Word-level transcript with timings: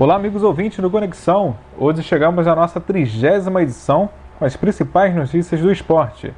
Olá, 0.00 0.16
amigos 0.16 0.42
ouvintes 0.42 0.78
do 0.78 0.90
Conexão. 0.90 1.58
Hoje 1.76 2.02
chegamos 2.02 2.46
à 2.46 2.56
nossa 2.56 2.80
trigésima 2.80 3.62
edição 3.62 4.08
com 4.38 4.46
as 4.46 4.56
principais 4.56 5.14
notícias 5.14 5.60
do 5.60 5.70
esporte. 5.70 6.32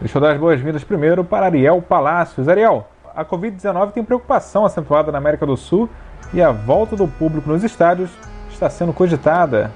Deixa 0.00 0.16
eu 0.16 0.22
dar 0.22 0.32
as 0.32 0.40
boas-vindas 0.40 0.82
primeiro 0.82 1.22
para 1.22 1.44
Ariel 1.44 1.82
Palácios. 1.82 2.48
Ariel, 2.48 2.88
a 3.14 3.22
Covid-19 3.22 3.92
tem 3.92 4.02
preocupação 4.02 4.64
acentuada 4.64 5.12
na 5.12 5.18
América 5.18 5.44
do 5.44 5.54
Sul 5.54 5.86
e 6.32 6.40
a 6.40 6.50
volta 6.50 6.96
do 6.96 7.06
público 7.06 7.50
nos 7.50 7.62
estádios 7.62 8.10
está 8.50 8.70
sendo 8.70 8.94
cogitada. 8.94 9.70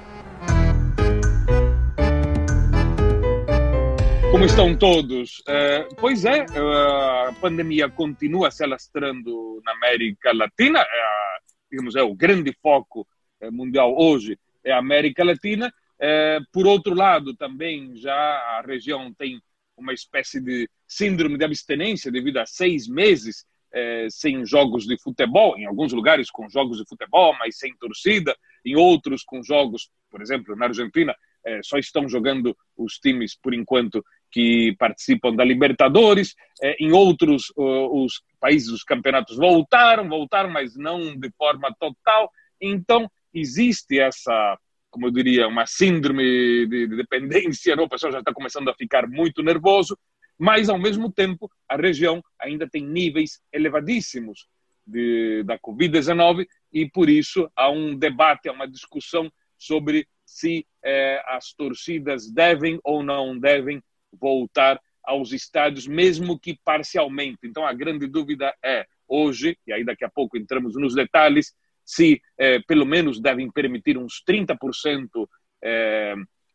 Como 4.31 4.43
estão 4.43 4.75
todos? 4.75 5.37
Uh, 5.41 5.95
pois 5.97 6.25
é, 6.25 6.45
uh, 6.45 7.29
a 7.29 7.33
pandemia 7.39 7.87
continua 7.89 8.49
se 8.49 8.63
alastrando 8.63 9.61
na 9.63 9.73
América 9.73 10.33
Latina, 10.33 10.81
uh, 10.81 11.43
digamos, 11.69 11.95
é 11.95 12.01
o 12.01 12.15
grande 12.15 12.51
foco 12.59 13.05
mundial 13.51 13.95
hoje 13.97 14.37
é 14.63 14.71
a 14.71 14.79
América 14.79 15.23
Latina. 15.23 15.73
Eh, 15.99 16.39
por 16.53 16.65
outro 16.65 16.93
lado, 16.93 17.35
também 17.35 17.95
já 17.97 18.13
a 18.13 18.63
região 18.65 19.13
tem 19.13 19.41
uma 19.75 19.93
espécie 19.93 20.39
de 20.39 20.69
síndrome 20.87 21.37
de 21.37 21.45
abstinência 21.45 22.11
devido 22.11 22.37
a 22.37 22.45
seis 22.45 22.87
meses 22.87 23.45
eh, 23.71 24.07
sem 24.09 24.45
jogos 24.45 24.85
de 24.85 24.97
futebol, 25.01 25.57
em 25.57 25.65
alguns 25.65 25.91
lugares 25.91 26.31
com 26.31 26.49
jogos 26.49 26.77
de 26.77 26.85
futebol, 26.87 27.35
mas 27.37 27.57
sem 27.57 27.75
torcida, 27.77 28.35
em 28.65 28.75
outros 28.75 29.23
com 29.23 29.43
jogos, 29.43 29.89
por 30.09 30.21
exemplo, 30.21 30.55
na 30.55 30.65
Argentina, 30.65 31.15
só 31.63 31.77
estão 31.77 32.07
jogando 32.07 32.55
os 32.77 32.99
times, 32.99 33.35
por 33.41 33.53
enquanto, 33.53 34.03
que 34.29 34.75
participam 34.77 35.33
da 35.33 35.43
Libertadores. 35.43 36.35
em 36.79 36.91
outros, 36.91 37.45
os 37.55 38.21
países, 38.41 38.69
os 38.69 38.83
campeonatos 38.83 39.37
voltaram, 39.37 40.07
voltaram, 40.07 40.49
mas 40.49 40.75
não 40.75 41.17
de 41.17 41.31
forma 41.37 41.73
total. 41.79 42.29
Então, 42.61 43.09
existe 43.33 43.99
essa, 43.99 44.57
como 44.89 45.07
eu 45.07 45.11
diria, 45.11 45.47
uma 45.47 45.65
síndrome 45.65 46.67
de, 46.67 46.87
de 46.87 46.95
dependência, 46.95 47.75
não? 47.75 47.85
o 47.85 47.89
pessoal 47.89 48.11
já 48.11 48.19
está 48.19 48.33
começando 48.33 48.69
a 48.69 48.75
ficar 48.75 49.07
muito 49.07 49.41
nervoso, 49.41 49.97
mas, 50.37 50.69
ao 50.69 50.79
mesmo 50.79 51.11
tempo, 51.11 51.51
a 51.67 51.75
região 51.75 52.23
ainda 52.39 52.67
tem 52.67 52.81
níveis 52.81 53.41
elevadíssimos 53.51 54.47
de, 54.87 55.43
da 55.43 55.59
Covid-19 55.59 56.47
e, 56.71 56.89
por 56.89 57.09
isso, 57.09 57.49
há 57.55 57.69
um 57.69 57.95
debate, 57.95 58.47
há 58.47 58.53
uma 58.53 58.67
discussão 58.67 59.29
sobre 59.57 60.07
se 60.25 60.65
eh, 60.83 61.21
as 61.27 61.53
torcidas 61.53 62.31
devem 62.31 62.79
ou 62.83 63.03
não 63.03 63.37
devem 63.37 63.83
voltar 64.13 64.79
aos 65.03 65.33
estádios, 65.33 65.87
mesmo 65.87 66.39
que 66.39 66.57
parcialmente. 66.63 67.39
Então, 67.43 67.65
a 67.65 67.73
grande 67.73 68.07
dúvida 68.07 68.53
é, 68.63 68.85
hoje, 69.07 69.57
e 69.67 69.73
aí 69.73 69.83
daqui 69.83 70.05
a 70.05 70.09
pouco 70.09 70.37
entramos 70.37 70.75
nos 70.75 70.93
detalhes, 70.93 71.53
se 71.89 72.21
eh, 72.37 72.59
pelo 72.67 72.85
menos 72.85 73.19
devem 73.19 73.49
permitir 73.49 73.97
uns 73.97 74.21
30% 74.29 75.27
eh, 75.63 76.13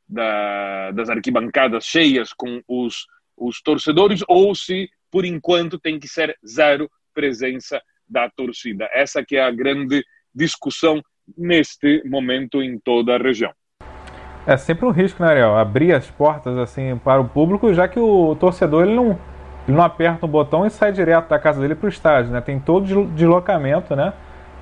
da, 0.08 0.92
das 0.92 1.10
arquibancadas 1.10 1.84
cheias 1.84 2.32
com 2.32 2.62
os, 2.68 3.04
os 3.36 3.60
torcedores 3.60 4.22
ou 4.28 4.54
se, 4.54 4.88
por 5.10 5.24
enquanto, 5.24 5.76
tem 5.76 5.98
que 5.98 6.06
ser 6.06 6.36
zero 6.46 6.88
presença 7.12 7.82
da 8.08 8.30
torcida. 8.30 8.88
Essa 8.92 9.24
que 9.24 9.34
é 9.34 9.42
a 9.42 9.50
grande 9.50 10.04
discussão 10.32 11.02
neste 11.36 12.00
momento 12.08 12.62
em 12.62 12.78
toda 12.78 13.16
a 13.16 13.18
região. 13.18 13.52
É 14.46 14.56
sempre 14.56 14.86
um 14.86 14.90
risco, 14.90 15.20
né, 15.20 15.30
Ariel? 15.30 15.56
Abrir 15.56 15.94
as 15.94 16.08
portas 16.08 16.56
assim 16.58 16.96
para 16.98 17.20
o 17.20 17.28
público, 17.28 17.74
já 17.74 17.88
que 17.88 17.98
o 17.98 18.36
torcedor 18.36 18.84
ele 18.84 18.94
não, 18.94 19.18
ele 19.66 19.76
não 19.76 19.82
aperta 19.82 20.26
um 20.26 20.28
botão 20.28 20.64
e 20.64 20.70
sai 20.70 20.92
direto 20.92 21.28
da 21.28 21.40
casa 21.40 21.60
dele 21.60 21.74
para 21.74 21.86
o 21.86 21.88
estádio, 21.88 22.30
né? 22.30 22.40
Tem 22.40 22.60
todo 22.60 23.06
deslocamento, 23.06 23.96
né? 23.96 24.12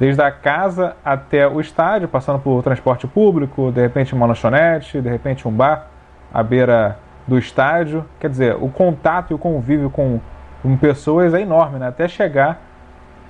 Desde 0.03 0.21
a 0.21 0.33
casa 0.33 0.97
até 1.05 1.47
o 1.47 1.61
estádio, 1.61 2.09
passando 2.09 2.41
por 2.41 2.61
transporte 2.61 3.07
público, 3.07 3.71
de 3.71 3.81
repente 3.81 4.13
uma 4.13 4.27
lanchonete, 4.27 5.01
de 5.01 5.09
repente 5.09 5.47
um 5.47 5.53
bar 5.53 5.87
à 6.35 6.43
beira 6.43 6.99
do 7.25 7.39
estádio. 7.39 8.05
Quer 8.19 8.29
dizer, 8.29 8.57
o 8.61 8.69
contato 8.69 9.31
e 9.31 9.35
o 9.35 9.39
convívio 9.39 9.89
com, 9.89 10.19
com 10.61 10.77
pessoas 10.77 11.33
é 11.35 11.41
enorme, 11.41 11.79
né? 11.79 11.87
até 11.87 12.09
chegar 12.09 12.61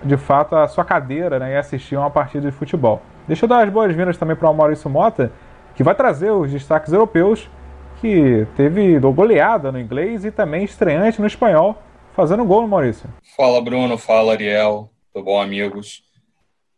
de 0.02 0.16
fato 0.16 0.56
à 0.56 0.66
sua 0.66 0.82
cadeira 0.82 1.38
né? 1.38 1.52
e 1.52 1.56
assistir 1.58 1.94
uma 1.94 2.08
partida 2.08 2.50
de 2.50 2.56
futebol. 2.56 3.02
Deixa 3.28 3.44
eu 3.44 3.48
dar 3.50 3.62
as 3.62 3.70
boas-vindas 3.70 4.16
também 4.16 4.34
para 4.34 4.48
o 4.48 4.54
Maurício 4.54 4.88
Mota, 4.88 5.30
que 5.74 5.82
vai 5.82 5.94
trazer 5.94 6.30
os 6.30 6.50
destaques 6.50 6.90
europeus, 6.90 7.50
que 8.00 8.46
teve 8.56 8.98
goleada 8.98 9.70
no 9.70 9.78
inglês 9.78 10.24
e 10.24 10.30
também 10.30 10.64
estreante 10.64 11.20
no 11.20 11.26
espanhol, 11.26 11.76
fazendo 12.16 12.46
gol 12.46 12.62
no 12.62 12.68
Maurício. 12.68 13.10
Fala 13.36 13.60
Bruno, 13.60 13.98
fala 13.98 14.32
Ariel, 14.32 14.88
tudo 15.12 15.26
bom 15.26 15.38
amigos? 15.38 16.10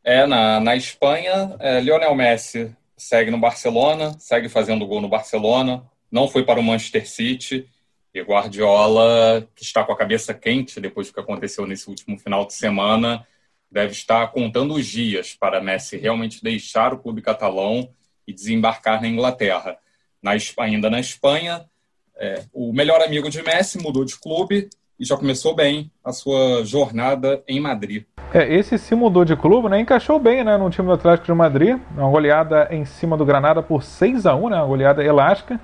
É, 0.04 0.26
na, 0.26 0.60
na 0.60 0.76
Espanha, 0.76 1.56
é, 1.58 1.80
Lionel 1.80 2.14
Messi 2.14 2.76
segue 2.94 3.30
no 3.30 3.38
Barcelona, 3.38 4.14
segue 4.18 4.50
fazendo 4.50 4.86
gol 4.86 5.00
no 5.00 5.08
Barcelona, 5.08 5.82
não 6.12 6.28
foi 6.28 6.44
para 6.44 6.60
o 6.60 6.62
Manchester 6.62 7.08
City. 7.08 7.66
E 8.12 8.20
Guardiola, 8.20 9.48
que 9.56 9.64
está 9.64 9.82
com 9.82 9.92
a 9.92 9.96
cabeça 9.96 10.32
quente 10.32 10.80
depois 10.80 11.08
do 11.08 11.14
que 11.14 11.20
aconteceu 11.20 11.66
nesse 11.66 11.88
último 11.88 12.16
final 12.16 12.46
de 12.46 12.54
semana, 12.54 13.26
deve 13.68 13.90
estar 13.90 14.28
contando 14.28 14.74
os 14.74 14.86
dias 14.86 15.34
para 15.34 15.60
Messi 15.60 15.96
realmente 15.96 16.40
deixar 16.40 16.94
o 16.94 16.98
clube 16.98 17.20
catalão 17.20 17.90
e 18.24 18.32
desembarcar 18.32 19.02
na 19.02 19.08
Inglaterra. 19.08 19.76
Na, 20.22 20.32
ainda 20.58 20.88
na 20.88 21.00
Espanha, 21.00 21.68
é, 22.16 22.44
o 22.52 22.72
melhor 22.72 23.02
amigo 23.02 23.28
de 23.28 23.42
Messi 23.42 23.78
mudou 23.78 24.04
de 24.04 24.16
clube 24.16 24.70
e 24.96 25.04
já 25.04 25.16
começou 25.16 25.54
bem 25.54 25.90
a 26.04 26.12
sua 26.12 26.64
jornada 26.64 27.42
em 27.48 27.58
Madrid. 27.58 28.04
É, 28.34 28.52
esse 28.52 28.76
se 28.78 28.96
mudou 28.96 29.24
de 29.24 29.36
clube, 29.36 29.68
né? 29.68 29.78
Encaixou 29.78 30.18
bem, 30.18 30.42
né, 30.42 30.56
no 30.56 30.68
time 30.68 30.88
do 30.88 30.94
Atlético 30.94 31.26
de 31.26 31.32
Madrid, 31.32 31.78
uma 31.96 32.10
goleada 32.10 32.66
em 32.68 32.84
cima 32.84 33.16
do 33.16 33.24
Granada 33.24 33.62
por 33.62 33.84
6 33.84 34.26
a 34.26 34.34
1, 34.34 34.48
né, 34.48 34.56
uma 34.56 34.66
goleada 34.66 35.04
elástica. 35.04 35.60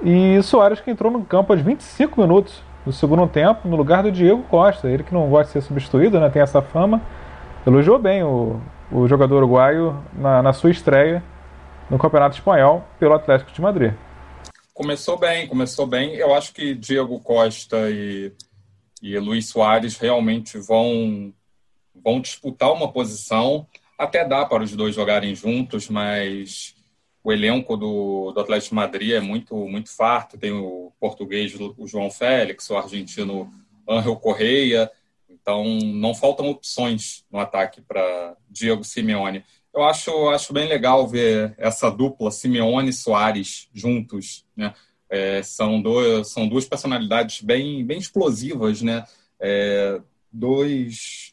E 0.00 0.40
Soares 0.44 0.80
que 0.80 0.92
entrou 0.92 1.10
no 1.10 1.24
campo 1.24 1.52
aos 1.52 1.60
25 1.60 2.20
minutos 2.20 2.62
do 2.86 2.92
segundo 2.92 3.26
tempo, 3.26 3.66
no 3.66 3.74
lugar 3.74 4.04
do 4.04 4.12
Diego 4.12 4.44
Costa, 4.44 4.88
ele 4.88 5.02
que 5.02 5.12
não 5.12 5.28
gosta 5.28 5.46
de 5.46 5.52
ser 5.54 5.62
substituído, 5.62 6.20
né, 6.20 6.30
tem 6.30 6.40
essa 6.40 6.62
fama. 6.62 7.02
Elogiou 7.66 7.98
bem 7.98 8.22
o, 8.22 8.60
o 8.92 9.08
jogador 9.08 9.38
uruguaio 9.38 10.00
na, 10.12 10.40
na 10.40 10.52
sua 10.52 10.70
estreia 10.70 11.20
no 11.90 11.98
Campeonato 11.98 12.36
Espanhol 12.36 12.84
pelo 13.00 13.14
Atlético 13.14 13.50
de 13.50 13.60
Madrid. 13.60 13.92
Começou 14.72 15.18
bem, 15.18 15.48
começou 15.48 15.84
bem. 15.84 16.14
Eu 16.14 16.32
acho 16.32 16.54
que 16.54 16.76
Diego 16.76 17.18
Costa 17.18 17.90
e 17.90 18.32
e 19.02 19.18
Luiz 19.18 19.46
Soares 19.46 19.96
realmente 19.96 20.58
vão, 20.58 21.32
vão 22.02 22.20
disputar 22.20 22.72
uma 22.72 22.90
posição. 22.90 23.66
Até 23.96 24.24
dá 24.26 24.44
para 24.44 24.62
os 24.62 24.74
dois 24.74 24.94
jogarem 24.94 25.34
juntos, 25.34 25.88
mas 25.88 26.74
o 27.22 27.32
elenco 27.32 27.76
do, 27.76 28.32
do 28.32 28.40
Atlético 28.40 28.70
de 28.70 28.74
Madrid 28.74 29.10
é 29.12 29.20
muito, 29.20 29.54
muito 29.54 29.94
farto. 29.94 30.38
Tem 30.38 30.52
o 30.52 30.92
português, 31.00 31.54
o 31.54 31.86
João 31.86 32.10
Félix, 32.10 32.68
o 32.70 32.76
argentino 32.76 33.52
Angel 33.88 34.16
Correia. 34.16 34.90
Então, 35.28 35.64
não 35.64 36.14
faltam 36.14 36.48
opções 36.48 37.24
no 37.30 37.38
ataque 37.38 37.80
para 37.80 38.36
Diego 38.48 38.84
Simeone. 38.84 39.44
Eu 39.74 39.84
acho, 39.84 40.28
acho 40.30 40.52
bem 40.52 40.68
legal 40.68 41.06
ver 41.06 41.54
essa 41.58 41.90
dupla 41.90 42.30
Simeone 42.30 42.90
e 42.90 42.92
Soares 42.92 43.68
juntos, 43.72 44.44
né? 44.56 44.74
É, 45.10 45.42
são, 45.42 45.80
dois, 45.80 46.28
são 46.28 46.46
duas 46.46 46.66
personalidades 46.66 47.40
bem, 47.40 47.84
bem 47.84 47.98
explosivas, 47.98 48.82
né? 48.82 49.04
É, 49.40 50.00
dois, 50.30 51.32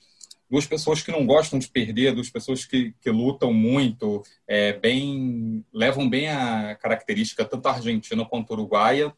duas 0.50 0.66
pessoas 0.66 1.02
que 1.02 1.12
não 1.12 1.26
gostam 1.26 1.58
de 1.58 1.68
perder, 1.68 2.14
duas 2.14 2.30
pessoas 2.30 2.66
que, 2.66 2.94
que 3.02 3.10
lutam 3.10 3.54
muito, 3.54 4.24
é, 4.48 4.74
bem 4.74 5.66
levam 5.74 6.10
bem 6.10 6.30
a 6.30 6.76
característica 6.76 7.46
tanto 7.46 7.68
argentina 7.68 8.26
quanto 8.26 8.52
uruguaia. 8.52 9.14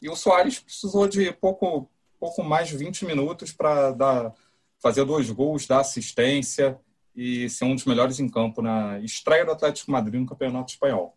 E 0.00 0.08
o 0.08 0.16
Soares 0.16 0.58
precisou 0.58 1.06
de 1.06 1.32
pouco, 1.32 1.88
pouco 2.18 2.42
mais 2.42 2.68
de 2.68 2.76
20 2.76 3.04
minutos 3.04 3.52
para 3.52 4.32
fazer 4.80 5.04
dois 5.04 5.30
gols, 5.30 5.66
dar 5.66 5.80
assistência 5.80 6.78
e 7.14 7.48
ser 7.48 7.64
um 7.64 7.74
dos 7.74 7.84
melhores 7.84 8.18
em 8.18 8.28
campo 8.28 8.62
na 8.62 8.98
estreia 9.00 9.44
do 9.44 9.52
Atlético 9.52 9.90
Madrid 9.90 10.20
no 10.20 10.26
Campeonato 10.26 10.72
Espanhol. 10.72 11.16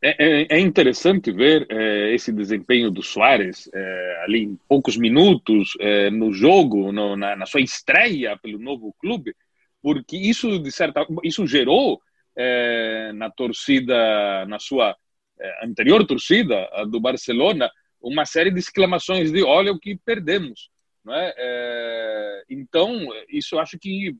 É, 0.00 0.10
é, 0.24 0.46
é, 0.56 0.60
interessante 0.60 1.32
ver 1.32 1.66
é, 1.68 2.14
esse 2.14 2.32
desempenho 2.32 2.88
do 2.88 3.02
Soares 3.02 3.68
é, 3.74 4.22
ali 4.22 4.44
em 4.44 4.56
poucos 4.68 4.96
minutos 4.96 5.72
é, 5.80 6.08
no 6.08 6.32
jogo, 6.32 6.92
no, 6.92 7.16
na, 7.16 7.34
na, 7.34 7.46
sua 7.46 7.60
estreia 7.60 8.38
pelo 8.38 8.60
novo 8.60 8.94
clube, 9.00 9.34
porque 9.82 10.16
isso 10.16 10.60
de 10.60 10.70
certa 10.70 11.04
isso 11.24 11.44
gerou 11.48 12.00
é, 12.36 13.10
na 13.12 13.28
torcida, 13.28 14.46
na 14.46 14.60
sua 14.60 14.96
anterior 15.62 16.04
torcida 16.04 16.68
a 16.72 16.84
do 16.84 17.00
Barcelona, 17.00 17.70
uma 18.00 18.24
série 18.24 18.52
de 18.52 18.60
exclamações 18.60 19.32
de 19.32 19.42
olha 19.42 19.72
o 19.72 19.78
que 19.78 19.96
perdemos, 19.96 20.68
não 21.04 21.14
é? 21.14 22.42
então 22.50 23.06
isso 23.28 23.58
acho 23.58 23.78
que 23.78 24.16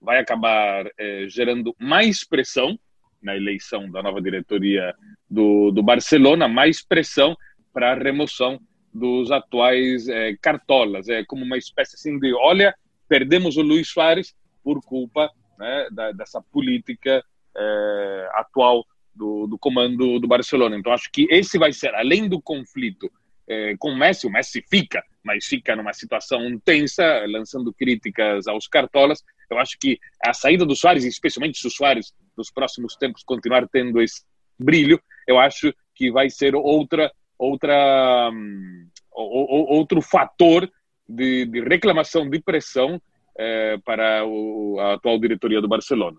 vai 0.00 0.18
acabar 0.18 0.90
gerando 1.28 1.74
mais 1.78 2.24
pressão 2.24 2.78
na 3.22 3.36
eleição 3.36 3.90
da 3.90 4.02
nova 4.02 4.20
diretoria 4.20 4.94
do, 5.30 5.70
do 5.70 5.82
Barcelona, 5.82 6.48
mais 6.48 6.82
pressão 6.82 7.36
para 7.72 7.92
a 7.92 7.94
remoção 7.94 8.60
dos 8.92 9.30
atuais 9.30 10.08
é, 10.08 10.36
cartolas. 10.40 11.08
É 11.08 11.24
como 11.24 11.44
uma 11.44 11.56
espécie 11.56 11.96
assim 11.96 12.18
de: 12.18 12.34
olha, 12.34 12.74
perdemos 13.08 13.56
o 13.56 13.62
Luiz 13.62 13.88
Soares 13.88 14.34
por 14.62 14.82
culpa 14.82 15.30
né, 15.58 15.88
da, 15.90 16.12
dessa 16.12 16.40
política 16.40 17.24
é, 17.56 18.28
atual 18.34 18.84
do, 19.14 19.46
do, 19.46 19.58
comando 19.58 20.18
do 20.18 20.28
Barcelona. 20.28 20.76
Então 20.76 20.92
acho 20.92 21.10
que 21.10 21.26
esse 21.30 21.58
vai 21.58 21.72
ser, 21.72 21.94
além 21.94 22.28
do 22.28 22.40
conflito 22.40 23.10
é, 23.48 23.76
com 23.76 23.90
o 23.90 23.96
Messi, 23.96 24.26
o 24.26 24.30
Messi 24.30 24.64
fica, 24.68 25.02
mas 25.22 25.44
fica 25.46 25.76
numa 25.76 25.92
situação 25.92 26.58
tensa, 26.64 27.24
lançando 27.26 27.72
críticas 27.72 28.46
aos 28.46 28.66
cartolas. 28.66 29.22
Eu 29.50 29.58
acho 29.58 29.78
que 29.78 29.98
a 30.24 30.32
saída 30.32 30.64
do 30.64 30.76
Soares, 30.76 31.04
especialmente 31.04 31.58
se 31.58 31.66
o 31.66 31.70
Soares 31.70 32.12
nos 32.36 32.50
próximos 32.50 32.96
tempos 32.96 33.22
continuar 33.24 33.68
tendo 33.68 34.00
esse 34.00 34.22
brilho, 34.58 35.00
eu 35.26 35.38
acho 35.38 35.74
que 35.94 36.10
vai 36.10 36.30
ser 36.30 36.54
outra 36.54 37.12
outra 37.38 38.30
um, 38.32 38.88
outro 39.14 40.00
fator 40.00 40.70
de, 41.08 41.44
de, 41.46 41.60
reclamação, 41.60 42.28
de 42.28 42.40
pressão 42.40 43.00
é, 43.36 43.76
para 43.78 44.24
o, 44.24 44.78
a 44.78 44.94
atual 44.94 45.18
diretoria 45.18 45.60
do 45.60 45.68
Barcelona. 45.68 46.18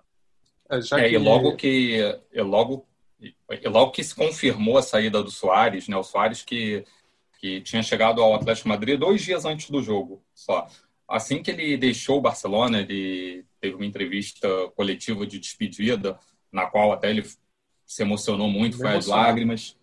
É, 0.69 0.81
já 0.81 0.99
é, 0.99 1.09
que... 1.09 1.15
e 1.15 1.17
logo 1.17 1.55
que 1.55 2.21
e 2.31 2.41
logo 2.41 2.85
e 3.19 3.69
logo 3.69 3.91
que 3.91 4.03
se 4.03 4.13
confirmou 4.13 4.77
a 4.77 4.81
saída 4.81 5.23
do 5.23 5.31
Soares, 5.31 5.87
né? 5.87 5.95
O 5.95 6.03
Soares 6.03 6.43
que 6.43 6.83
que 7.39 7.59
tinha 7.61 7.83
chegado 7.83 8.21
ao 8.21 8.35
Atlético 8.35 8.69
Madrid 8.69 8.99
dois 8.99 9.21
dias 9.21 9.45
antes 9.45 9.69
do 9.69 9.81
jogo, 9.81 10.23
só. 10.33 10.67
Assim 11.07 11.43
que 11.43 11.51
ele 11.51 11.77
deixou 11.77 12.17
o 12.17 12.21
Barcelona, 12.21 12.79
ele 12.79 13.45
teve 13.63 13.77
uma 13.77 13.85
entrevista 13.85 14.49
coletiva 14.75 15.25
de 15.25 15.39
despedida, 15.39 16.19
na 16.51 16.65
qual 16.65 16.91
até 16.91 17.09
ele 17.09 17.23
se 17.85 18.01
emocionou 18.01 18.49
muito, 18.49 18.77
foi 18.77 18.89
as 18.89 19.07
lágrimas. 19.07 19.77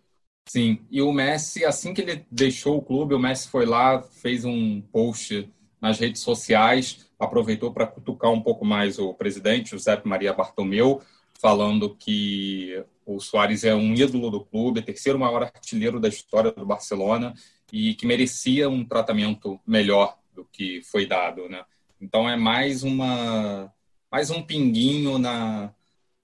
Sim, 0.46 0.80
e 0.90 1.00
o 1.00 1.10
Messi, 1.10 1.64
assim 1.64 1.94
que 1.94 2.02
ele 2.02 2.26
deixou 2.30 2.76
o 2.76 2.82
clube, 2.82 3.14
o 3.14 3.18
Messi 3.18 3.48
foi 3.48 3.64
lá, 3.64 4.02
fez 4.02 4.44
um 4.44 4.82
post 4.82 5.50
nas 5.80 5.98
redes 5.98 6.20
sociais, 6.20 7.06
aproveitou 7.18 7.72
para 7.72 7.86
cutucar 7.86 8.30
um 8.30 8.42
pouco 8.42 8.66
mais 8.66 8.98
o 8.98 9.14
presidente, 9.14 9.70
José 9.70 9.98
Maria 10.04 10.34
Bartomeu, 10.34 11.00
falando 11.40 11.96
que 11.96 12.84
o 13.06 13.18
Soares 13.18 13.64
é 13.64 13.74
um 13.74 13.94
ídolo 13.94 14.30
do 14.30 14.44
clube, 14.44 14.82
terceiro 14.82 15.18
maior 15.18 15.42
artilheiro 15.42 15.98
da 15.98 16.08
história 16.08 16.52
do 16.52 16.66
Barcelona 16.66 17.32
e 17.72 17.94
que 17.94 18.04
merecia 18.04 18.68
um 18.68 18.84
tratamento 18.84 19.58
melhor 19.66 20.18
do 20.34 20.44
que 20.44 20.82
foi 20.82 21.06
dado, 21.06 21.48
né? 21.48 21.64
Então 22.00 22.28
é 22.28 22.36
mais 22.36 22.82
uma 22.82 23.72
mais 24.10 24.30
um 24.30 24.42
pinguinho 24.42 25.18
na 25.18 25.72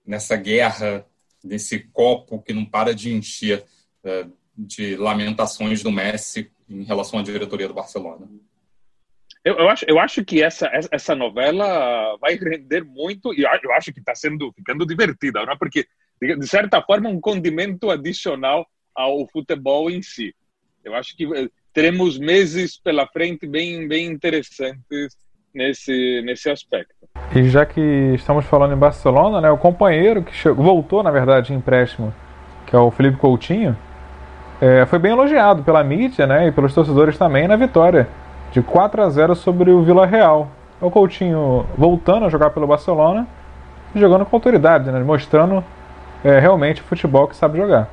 nessa 0.04 0.36
guerra, 0.36 1.04
nesse 1.42 1.80
copo 1.80 2.40
que 2.40 2.52
não 2.52 2.64
para 2.64 2.94
de 2.94 3.12
encher 3.12 3.64
é, 4.04 4.26
de 4.56 4.96
lamentações 4.96 5.82
do 5.82 5.90
Messi 5.90 6.50
em 6.68 6.84
relação 6.84 7.18
à 7.18 7.22
diretoria 7.22 7.68
do 7.68 7.74
Barcelona. 7.74 8.28
Eu, 9.44 9.56
eu, 9.58 9.68
acho, 9.68 9.84
eu 9.86 9.98
acho 9.98 10.24
que 10.24 10.42
essa, 10.42 10.68
essa 10.90 11.14
novela 11.14 12.16
vai 12.18 12.34
render 12.36 12.84
muito 12.84 13.32
e 13.34 13.42
eu 13.42 13.72
acho 13.72 13.92
que 13.92 14.00
está 14.00 14.14
sendo 14.14 14.52
ficando 14.52 14.86
divertida, 14.86 15.44
não 15.44 15.52
é? 15.52 15.56
porque 15.56 15.86
de 16.20 16.46
certa 16.48 16.82
forma 16.82 17.08
um 17.08 17.20
condimento 17.20 17.90
adicional 17.90 18.66
ao 18.94 19.26
futebol 19.28 19.90
em 19.90 20.02
si. 20.02 20.34
Eu 20.82 20.94
acho 20.94 21.16
que 21.16 21.24
eh, 21.24 21.48
teremos 21.72 22.18
meses 22.18 22.78
pela 22.78 23.06
frente 23.06 23.46
bem 23.46 23.86
bem 23.86 24.06
interessantes 24.06 25.16
nesse 25.56 26.22
nesse 26.24 26.50
aspecto. 26.50 26.94
E 27.34 27.48
já 27.48 27.66
que 27.66 27.80
estamos 28.14 28.44
falando 28.44 28.74
em 28.74 28.78
Barcelona, 28.78 29.40
né, 29.40 29.50
o 29.50 29.58
companheiro 29.58 30.22
que 30.22 30.34
chegou, 30.34 30.64
voltou 30.64 31.02
na 31.02 31.10
verdade 31.10 31.52
em 31.52 31.56
empréstimo, 31.56 32.14
que 32.66 32.76
é 32.76 32.78
o 32.78 32.90
Felipe 32.90 33.16
Coutinho, 33.16 33.76
é, 34.60 34.86
foi 34.86 34.98
bem 34.98 35.12
elogiado 35.12 35.62
pela 35.62 35.82
mídia, 35.82 36.26
né, 36.26 36.48
e 36.48 36.52
pelos 36.52 36.74
torcedores 36.74 37.18
também 37.18 37.48
na 37.48 37.56
vitória 37.56 38.08
de 38.52 38.62
4 38.62 39.02
a 39.02 39.10
0 39.10 39.34
sobre 39.34 39.70
o 39.70 39.82
Vila 39.82 40.06
Real. 40.06 40.48
O 40.80 40.90
Coutinho 40.90 41.66
voltando 41.76 42.26
a 42.26 42.28
jogar 42.28 42.50
pelo 42.50 42.66
Barcelona, 42.66 43.26
jogando 43.94 44.24
com 44.24 44.36
autoridade, 44.36 44.90
né, 44.90 45.00
mostrando 45.00 45.64
é, 46.22 46.38
realmente 46.38 46.80
o 46.80 46.84
futebol 46.84 47.26
que 47.26 47.36
sabe 47.36 47.58
jogar. 47.58 47.90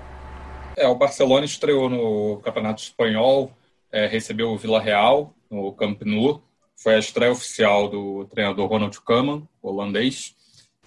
É, 0.76 0.88
o 0.88 0.96
Barcelona 0.96 1.46
estreou 1.46 1.90
no 1.90 2.40
Campeonato 2.44 2.82
Espanhol, 2.82 3.52
é, 3.92 4.08
recebeu 4.08 4.50
o 4.50 4.58
Vila 4.58 4.80
Real 4.80 5.34
no 5.50 5.72
Camp 5.74 6.02
Nou. 6.04 6.42
Foi 6.84 6.96
a 6.96 7.00
estreia 7.00 7.32
oficial 7.32 7.88
do 7.88 8.26
treinador 8.26 8.68
Ronald 8.68 9.00
Koeman, 9.00 9.48
holandês. 9.62 10.36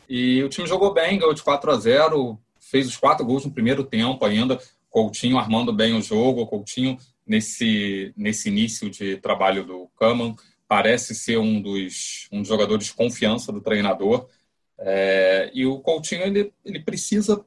E 0.06 0.42
o 0.42 0.48
time 0.50 0.68
jogou 0.68 0.92
bem, 0.92 1.18
ganhou 1.18 1.32
de 1.32 1.42
4 1.42 1.70
a 1.70 1.76
0, 1.78 2.38
fez 2.60 2.86
os 2.86 2.98
quatro 2.98 3.24
gols 3.24 3.46
no 3.46 3.50
primeiro 3.50 3.82
tempo 3.82 4.22
ainda. 4.22 4.60
Coutinho 4.90 5.38
armando 5.38 5.72
bem 5.72 5.96
o 5.96 6.02
jogo, 6.02 6.46
Coutinho 6.46 6.98
nesse, 7.26 8.12
nesse 8.14 8.50
início 8.50 8.90
de 8.90 9.16
trabalho 9.16 9.64
do 9.64 9.88
Kaman, 9.98 10.36
parece 10.68 11.14
ser 11.14 11.38
um 11.38 11.62
dos, 11.62 12.28
um 12.30 12.40
dos 12.40 12.48
jogadores 12.48 12.88
de 12.88 12.92
confiança 12.92 13.50
do 13.50 13.62
treinador. 13.62 14.28
É, 14.78 15.50
e 15.54 15.64
o 15.64 15.78
Coutinho 15.78 16.24
ele, 16.24 16.52
ele 16.62 16.80
precisa 16.80 17.42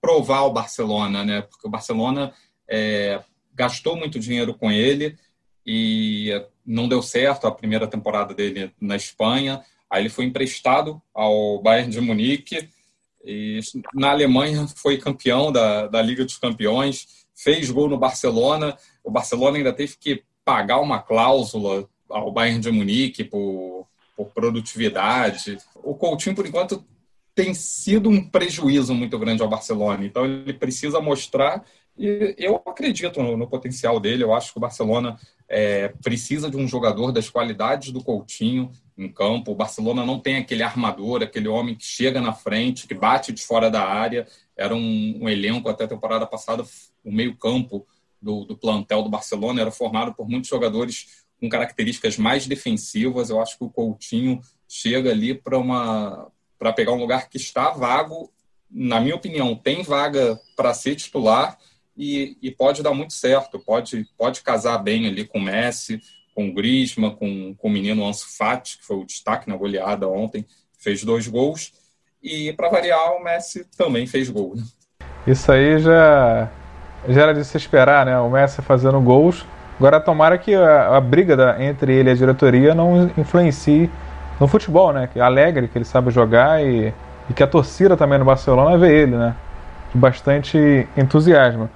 provar 0.00 0.38
ao 0.38 0.52
Barcelona, 0.52 1.26
né? 1.26 1.42
Porque 1.42 1.68
o 1.68 1.70
Barcelona 1.70 2.32
é, 2.66 3.22
gastou 3.54 3.96
muito 3.96 4.18
dinheiro 4.18 4.54
com 4.54 4.72
ele 4.72 5.18
e 5.66 6.30
não 6.64 6.88
deu 6.88 7.02
certo 7.02 7.46
a 7.46 7.52
primeira 7.52 7.86
temporada 7.86 8.34
dele 8.34 8.72
na 8.80 8.96
Espanha. 8.96 9.62
Aí 9.90 10.02
ele 10.02 10.08
foi 10.08 10.24
emprestado 10.24 11.00
ao 11.12 11.60
Bayern 11.60 11.90
de 11.90 12.00
Munique 12.00 12.68
e 13.24 13.60
na 13.94 14.10
Alemanha 14.10 14.66
foi 14.74 14.98
campeão 14.98 15.52
da, 15.52 15.86
da 15.86 16.02
Liga 16.02 16.24
dos 16.24 16.38
Campeões, 16.38 17.06
fez 17.34 17.70
gol 17.70 17.88
no 17.88 17.98
Barcelona. 17.98 18.76
O 19.04 19.10
Barcelona 19.10 19.58
ainda 19.58 19.72
teve 19.72 19.96
que 19.98 20.22
pagar 20.44 20.80
uma 20.80 21.00
cláusula 21.00 21.88
ao 22.08 22.32
Bayern 22.32 22.60
de 22.60 22.70
Munique 22.70 23.24
por, 23.24 23.86
por 24.16 24.26
produtividade. 24.30 25.58
O 25.82 25.94
Coutinho, 25.94 26.34
por 26.34 26.46
enquanto, 26.46 26.84
tem 27.34 27.54
sido 27.54 28.10
um 28.10 28.28
prejuízo 28.28 28.94
muito 28.94 29.18
grande 29.18 29.42
ao 29.42 29.48
Barcelona. 29.48 30.04
Então 30.04 30.24
ele 30.24 30.52
precisa 30.52 31.00
mostrar 31.00 31.64
e 31.96 32.34
eu 32.38 32.56
acredito 32.66 33.22
no, 33.22 33.36
no 33.36 33.46
potencial 33.46 34.00
dele. 34.00 34.24
Eu 34.24 34.34
acho 34.34 34.52
que 34.52 34.58
o 34.58 34.60
Barcelona 34.60 35.18
é, 35.48 35.88
precisa 36.02 36.50
de 36.50 36.56
um 36.56 36.66
jogador 36.66 37.12
das 37.12 37.28
qualidades 37.28 37.92
do 37.92 38.02
Coutinho 38.02 38.70
em 38.96 39.08
campo. 39.08 39.52
O 39.52 39.54
Barcelona 39.54 40.04
não 40.04 40.18
tem 40.18 40.36
aquele 40.36 40.62
armador, 40.62 41.22
aquele 41.22 41.48
homem 41.48 41.74
que 41.74 41.84
chega 41.84 42.20
na 42.20 42.32
frente, 42.32 42.86
que 42.86 42.94
bate 42.94 43.32
de 43.32 43.42
fora 43.42 43.70
da 43.70 43.84
área. 43.84 44.26
Era 44.56 44.74
um, 44.74 45.18
um 45.22 45.28
elenco 45.28 45.68
até 45.68 45.84
a 45.84 45.88
temporada 45.88 46.26
passada, 46.26 46.64
o 47.04 47.12
meio-campo 47.12 47.86
do, 48.20 48.44
do 48.44 48.56
plantel 48.56 49.02
do 49.02 49.10
Barcelona 49.10 49.60
era 49.60 49.70
formado 49.70 50.14
por 50.14 50.28
muitos 50.28 50.48
jogadores 50.48 51.24
com 51.40 51.48
características 51.48 52.16
mais 52.16 52.46
defensivas. 52.46 53.28
Eu 53.28 53.40
acho 53.40 53.58
que 53.58 53.64
o 53.64 53.70
Coutinho 53.70 54.40
chega 54.68 55.10
ali 55.10 55.34
para 55.34 55.58
uma 55.58 56.30
para 56.58 56.72
pegar 56.72 56.92
um 56.92 57.00
lugar 57.00 57.28
que 57.28 57.36
está 57.36 57.70
vago. 57.70 58.32
Na 58.70 59.00
minha 59.00 59.16
opinião, 59.16 59.54
tem 59.54 59.82
vaga 59.82 60.40
para 60.56 60.72
ser 60.72 60.94
titular 60.94 61.58
e, 61.96 62.36
e, 62.42 62.50
pode 62.50 62.82
dar 62.82 62.94
muito 62.94 63.12
certo. 63.12 63.58
Pode, 63.58 64.06
pode 64.16 64.42
casar 64.42 64.78
bem 64.78 65.06
ali 65.06 65.24
com 65.24 65.38
o 65.38 65.42
Messi, 65.42 66.00
com 66.34 66.48
o 66.48 66.54
Griezmann, 66.54 67.14
com, 67.14 67.54
com 67.54 67.68
o 67.68 67.70
menino 67.70 68.06
Ansu 68.06 68.36
Fati, 68.36 68.78
que 68.78 68.86
foi 68.86 68.96
o 68.96 69.04
destaque 69.04 69.48
na 69.48 69.56
goleada 69.56 70.08
ontem, 70.08 70.46
fez 70.78 71.04
dois 71.04 71.28
gols. 71.28 71.72
E, 72.22 72.52
para 72.54 72.68
variar, 72.68 73.12
o 73.12 73.22
Messi 73.22 73.66
também 73.76 74.06
fez 74.06 74.30
gol. 74.30 74.54
Né? 74.56 74.62
Isso 75.26 75.50
aí 75.50 75.78
já, 75.78 76.48
já 77.08 77.22
era 77.22 77.34
de 77.34 77.44
se 77.44 77.56
esperar, 77.56 78.06
né? 78.06 78.18
O 78.18 78.30
Messi 78.30 78.62
fazendo 78.62 79.00
gols. 79.00 79.44
Agora, 79.78 80.00
tomara 80.00 80.38
que 80.38 80.54
a, 80.54 80.96
a 80.96 81.00
briga 81.00 81.36
da, 81.36 81.62
entre 81.62 81.92
ele 81.92 82.08
e 82.08 82.12
a 82.12 82.16
diretoria 82.16 82.74
não 82.74 83.10
influencie 83.18 83.90
no 84.40 84.46
futebol, 84.46 84.92
né? 84.92 85.08
Que 85.12 85.18
é 85.18 85.22
alegre, 85.22 85.68
que 85.68 85.76
ele 85.76 85.84
sabe 85.84 86.10
jogar 86.10 86.64
e, 86.64 86.94
e 87.28 87.34
que 87.34 87.42
a 87.42 87.46
torcida 87.46 87.96
também 87.96 88.18
no 88.18 88.24
Barcelona 88.24 88.78
vê 88.78 89.02
ele, 89.02 89.16
né? 89.16 89.34
Com 89.92 89.98
bastante 89.98 90.88
entusiasmo. 90.96 91.68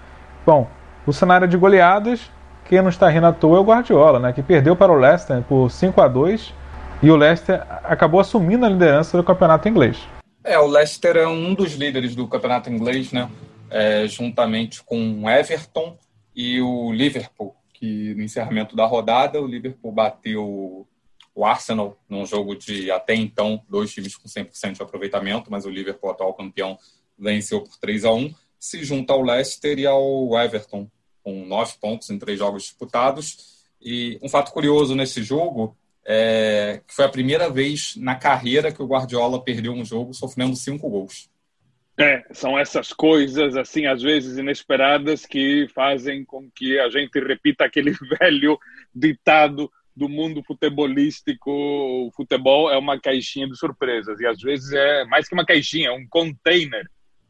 Bom, 0.47 0.71
o 1.05 1.13
cenário 1.13 1.49
de 1.49 1.57
goleadas, 1.57 2.31
quem 2.67 2.81
não 2.81 2.89
está 2.89 3.09
rindo 3.09 3.27
à 3.27 3.33
toa 3.33 3.57
é 3.57 3.61
o 3.61 3.65
Guardiola, 3.65 4.21
né? 4.21 4.33
Que 4.33 4.45
perdeu 4.45 4.77
para 4.77 4.93
o 4.93 4.97
Leicester 4.97 5.43
por 5.43 5.69
5 5.69 6.01
a 6.01 6.07
2 6.07 6.55
e 7.03 7.11
o 7.11 7.17
Leicester 7.17 7.67
acabou 7.83 8.21
assumindo 8.21 8.65
a 8.65 8.69
liderança 8.69 9.17
do 9.17 9.25
campeonato 9.25 9.69
inglês. 9.69 9.99
É, 10.45 10.57
o 10.57 10.69
Leicester 10.69 11.17
é 11.17 11.27
um 11.27 11.53
dos 11.53 11.75
líderes 11.75 12.15
do 12.15 12.29
campeonato 12.29 12.71
inglês, 12.71 13.11
né? 13.11 13.29
É, 13.69 14.07
juntamente 14.07 14.85
com 14.85 15.25
o 15.25 15.29
Everton 15.29 15.99
e 16.33 16.61
o 16.61 16.93
Liverpool, 16.93 17.57
que 17.75 18.15
no 18.15 18.23
encerramento 18.23 18.77
da 18.77 18.87
rodada 18.87 19.43
o 19.43 19.49
Liverpool 19.49 19.91
bateu 19.91 20.87
o 21.35 21.45
Arsenal, 21.45 21.99
num 22.09 22.25
jogo 22.25 22.55
de 22.55 22.89
até 22.89 23.17
então 23.17 23.61
dois 23.69 23.93
times 23.93 24.17
com 24.17 24.29
100% 24.29 24.75
de 24.75 24.83
aproveitamento, 24.83 25.51
mas 25.51 25.67
o 25.67 25.71
Liverpool, 25.71 26.09
atual 26.09 26.33
campeão, 26.35 26.79
venceu 27.19 27.63
por 27.63 27.77
3 27.79 28.05
a 28.05 28.13
1 28.13 28.33
se 28.59 28.85
junta 28.85 29.13
ao 29.13 29.23
Leicester 29.23 29.79
e 29.79 29.87
ao 29.87 30.39
Everton, 30.39 30.91
com 31.23 31.45
nove 31.45 31.75
pontos 31.81 32.11
em 32.11 32.19
três 32.19 32.39
jogos 32.39 32.65
disputados. 32.65 33.65
E 33.81 34.19
um 34.23 34.29
fato 34.29 34.53
curioso 34.53 34.95
nesse 34.95 35.23
jogo 35.23 35.77
é 36.05 36.81
que 36.87 36.95
foi 36.95 37.05
a 37.05 37.11
primeira 37.11 37.51
vez 37.51 37.97
na 37.97 38.15
carreira 38.15 38.73
que 38.73 38.83
o 38.83 38.87
Guardiola 38.87 39.43
perdeu 39.43 39.73
um 39.73 39.85
jogo 39.85 40.15
sofrendo 40.15 40.55
cinco 40.55 40.89
gols. 40.89 41.29
É, 41.99 42.23
são 42.31 42.59
essas 42.59 42.93
coisas, 42.93 43.57
assim, 43.57 43.87
às 43.87 44.03
vezes 44.03 44.37
inesperadas, 44.37 45.25
que 45.25 45.67
fazem 45.75 46.25
com 46.25 46.51
que 46.51 46.79
a 46.79 46.91
gente 46.91 47.19
repita 47.19 47.65
aquele 47.65 47.93
velho 48.21 48.59
ditado 48.95 49.71
do 49.97 50.09
mundo 50.09 50.43
futebolístico, 50.43 51.51
o 51.51 52.11
futebol 52.15 52.71
é 52.71 52.77
uma 52.77 53.01
caixinha 53.01 53.49
de 53.49 53.57
surpresas 53.57 54.21
e 54.21 54.27
às 54.27 54.39
vezes 54.39 54.71
é 54.73 55.07
mais 55.07 55.27
que 55.27 55.35
uma 55.35 55.47
caixinha, 55.47 55.89
é 55.89 55.93
um 55.93 56.07
container 56.07 56.87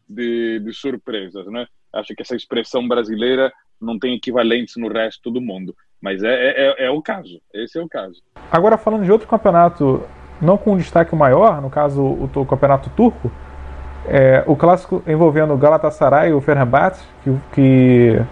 de, 0.09 0.61
de 0.61 0.73
surpresas, 0.73 1.47
né? 1.47 1.67
Acho 1.93 2.15
que 2.15 2.23
essa 2.23 2.37
expressão 2.37 2.87
brasileira 2.87 3.53
não 3.81 3.99
tem 3.99 4.15
equivalentes 4.15 4.75
no 4.77 4.89
resto 4.89 5.31
do 5.31 5.41
mundo, 5.41 5.75
mas 6.01 6.23
é, 6.23 6.33
é, 6.33 6.85
é, 6.85 6.87
é 6.87 6.91
o 6.91 7.03
caso, 7.03 7.41
esse 7.53 7.79
é 7.79 7.83
o 7.83 7.89
caso. 7.89 8.23
Agora 8.51 8.79
falando 8.79 9.05
de 9.05 9.13
outro 9.13 9.29
campeonato, 9.29 10.03
não 10.41 10.57
com 10.57 10.73
um 10.73 10.77
destaque 10.77 11.15
maior, 11.15 11.61
no 11.61 11.71
caso 11.71 12.03
o, 12.03 12.31
o 12.35 12.47
campeonato 12.47 12.91
turco, 12.91 13.31
é, 14.07 14.45
o 14.47 14.55
clássico 14.55 15.03
envolvendo 15.07 15.57
Galatasaray 15.57 16.31
e 16.31 16.35
o 16.35 16.41
Fenerbahçe, 16.41 17.05
que, 17.23 17.37
que, 17.53 18.23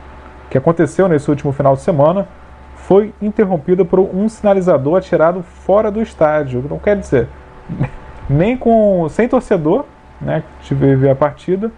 que 0.50 0.58
aconteceu 0.58 1.08
nesse 1.08 1.28
último 1.28 1.52
final 1.52 1.74
de 1.74 1.82
semana, 1.82 2.28
foi 2.76 3.14
interrompido 3.20 3.84
por 3.84 3.98
um 3.98 4.28
sinalizador 4.28 4.98
atirado 4.98 5.42
fora 5.42 5.90
do 5.90 6.00
estádio. 6.02 6.64
Não 6.68 6.78
quer 6.78 6.98
dizer, 6.98 7.28
nem 8.28 8.56
com 8.56 9.08
sem 9.08 9.28
torcedor, 9.28 9.86
né, 10.24 10.42
que 10.60 10.68
tive 10.68 11.08
a 11.08 11.14
partida, 11.14 11.70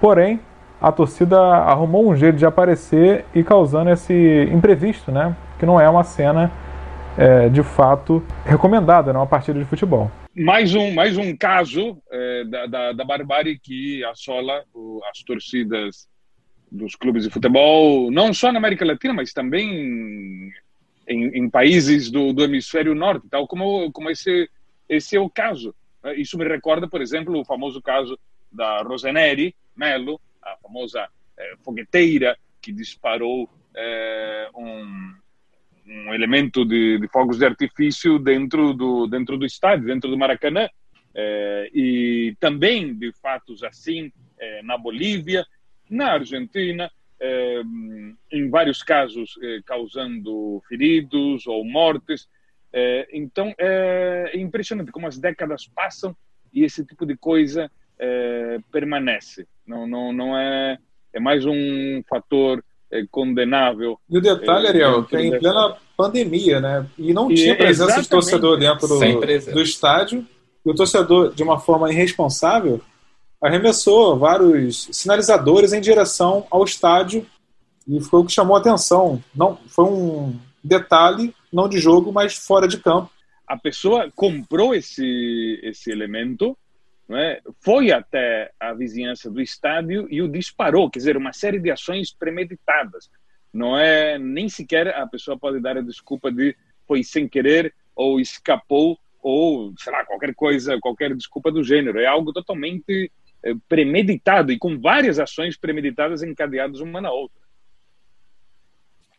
porém 0.00 0.40
a 0.80 0.90
torcida 0.90 1.38
arrumou 1.38 2.10
um 2.10 2.16
jeito 2.16 2.36
de 2.36 2.46
aparecer 2.46 3.24
e 3.34 3.44
causando 3.44 3.90
esse 3.90 4.48
imprevisto, 4.52 5.12
né, 5.12 5.36
que 5.58 5.66
não 5.66 5.78
é 5.78 5.88
uma 5.88 6.04
cena 6.04 6.50
é, 7.18 7.48
de 7.48 7.62
fato 7.62 8.24
recomendada 8.44 9.12
numa 9.12 9.26
partida 9.26 9.58
de 9.58 9.64
futebol. 9.64 10.10
Mais 10.34 10.74
um, 10.74 10.92
mais 10.92 11.18
um 11.18 11.36
caso 11.36 12.00
é, 12.10 12.44
da, 12.44 12.66
da, 12.66 12.92
da 12.92 13.04
barbárie 13.04 13.58
que 13.58 14.02
assola 14.04 14.62
o, 14.72 15.00
as 15.10 15.18
torcidas 15.18 16.08
dos 16.70 16.94
clubes 16.94 17.24
de 17.24 17.30
futebol, 17.30 18.10
não 18.10 18.32
só 18.32 18.52
na 18.52 18.58
América 18.58 18.84
Latina, 18.84 19.12
mas 19.12 19.32
também 19.32 20.52
em, 21.06 21.26
em 21.36 21.50
países 21.50 22.10
do, 22.10 22.32
do, 22.32 22.44
hemisfério 22.44 22.94
norte, 22.94 23.26
tal 23.28 23.46
como, 23.46 23.90
como 23.90 24.08
esse, 24.08 24.48
esse 24.88 25.16
é 25.16 25.20
o 25.20 25.28
caso. 25.28 25.74
Isso 26.16 26.38
me 26.38 26.46
recorda, 26.46 26.88
por 26.88 27.00
exemplo, 27.00 27.38
o 27.38 27.44
famoso 27.44 27.80
caso 27.82 28.18
da 28.50 28.82
Roseneri 28.82 29.54
Melo, 29.76 30.20
a 30.42 30.56
famosa 30.56 31.08
eh, 31.38 31.54
fogueteira 31.62 32.36
que 32.60 32.72
disparou 32.72 33.48
eh, 33.74 34.48
um, 34.54 35.14
um, 35.86 36.14
elemento 36.14 36.64
de, 36.64 36.98
de, 36.98 37.08
fogos 37.08 37.38
de 37.38 37.46
artifício 37.46 38.18
dentro 38.18 38.72
do, 38.74 39.06
dentro 39.06 39.36
do 39.36 39.46
estádio, 39.46 39.86
dentro 39.86 40.10
do 40.10 40.18
Maracanã. 40.18 40.68
Eh, 41.14 41.70
e 41.74 42.36
também 42.38 42.94
de 42.94 43.12
fatos 43.12 43.62
assim 43.64 44.12
na 44.62 44.78
Bolívia 44.78 45.44
na 45.90 46.12
Argentina, 46.12 46.90
eh, 47.18 47.62
em 48.32 48.48
vários 48.48 48.82
casos 48.82 49.34
eh, 49.42 49.60
causando 49.66 50.62
feridos 50.68 51.46
ou 51.46 51.64
mortes. 51.64 52.28
Eh, 52.72 53.08
então 53.12 53.52
é 53.58 54.32
impressionante 54.34 54.92
como 54.92 55.06
as 55.06 55.18
décadas 55.18 55.68
passam 55.74 56.16
e 56.52 56.64
esse 56.64 56.84
tipo 56.84 57.04
de 57.06 57.16
coisa 57.16 57.70
permanece. 58.72 59.46
Não, 59.66 59.86
não, 59.86 60.10
não 60.10 60.34
é, 60.34 60.78
é 61.12 61.20
mais 61.20 61.44
um 61.44 62.02
fator 62.08 62.64
condenável. 63.10 63.98
E 64.08 64.16
o 64.16 64.22
detalhe, 64.22 64.68
Ariel, 64.68 65.04
que 65.04 65.16
é 65.16 65.22
em 65.22 65.38
plena 65.38 65.76
pandemia, 65.94 66.62
né? 66.62 66.86
E 66.96 67.12
não 67.12 67.28
tinha 67.28 67.54
presença 67.54 68.00
de 68.00 68.08
torcedor 68.08 68.58
dentro 68.58 68.88
do, 68.88 68.98
do 69.52 69.60
estádio. 69.60 70.26
E 70.64 70.70
o 70.70 70.74
torcedor, 70.74 71.34
de 71.34 71.42
uma 71.42 71.58
forma 71.60 71.92
irresponsável, 71.92 72.80
arremessou 73.40 74.18
vários 74.18 74.88
sinalizadores 74.92 75.72
em 75.72 75.80
direção 75.80 76.46
ao 76.50 76.64
estádio 76.64 77.26
e 77.88 78.00
foi 78.00 78.20
o 78.20 78.24
que 78.24 78.32
chamou 78.32 78.56
a 78.56 78.60
atenção. 78.60 79.22
Não, 79.34 79.56
foi 79.68 79.84
um 79.86 80.38
detalhe, 80.62 81.34
não 81.52 81.68
de 81.68 81.78
jogo, 81.78 82.12
mas 82.12 82.36
fora 82.36 82.66
de 82.66 82.78
campo. 82.78 83.10
A 83.46 83.56
pessoa 83.56 84.10
comprou 84.14 84.74
esse, 84.74 85.58
esse 85.62 85.90
elemento, 85.90 86.56
é? 87.10 87.40
foi 87.60 87.90
até 87.90 88.52
a 88.60 88.72
vizinhança 88.72 89.28
do 89.28 89.40
estádio 89.40 90.06
e 90.10 90.22
o 90.22 90.28
disparou, 90.28 90.88
quer 90.88 91.00
dizer, 91.00 91.16
uma 91.16 91.32
série 91.32 91.58
de 91.58 91.70
ações 91.70 92.12
premeditadas. 92.12 93.10
Não 93.52 93.76
é 93.76 94.18
nem 94.18 94.48
sequer 94.48 94.94
a 94.94 95.06
pessoa 95.06 95.36
pode 95.36 95.60
dar 95.60 95.76
a 95.76 95.82
desculpa 95.82 96.30
de 96.30 96.56
foi 96.86 97.02
sem 97.02 97.28
querer 97.28 97.74
ou 97.96 98.20
escapou 98.20 98.98
ou 99.22 99.74
sei 99.76 99.92
lá 99.92 100.04
qualquer 100.04 100.34
coisa, 100.34 100.78
qualquer 100.80 101.14
desculpa 101.14 101.50
do 101.50 101.64
gênero. 101.64 101.98
É 101.98 102.06
algo 102.06 102.32
totalmente 102.32 103.10
eh, 103.42 103.54
premeditado 103.68 104.52
e 104.52 104.58
com 104.58 104.78
várias 104.78 105.18
ações 105.18 105.56
premeditadas 105.56 106.22
encadeadas 106.22 106.80
uma 106.80 107.00
na 107.00 107.10
outra. 107.10 107.40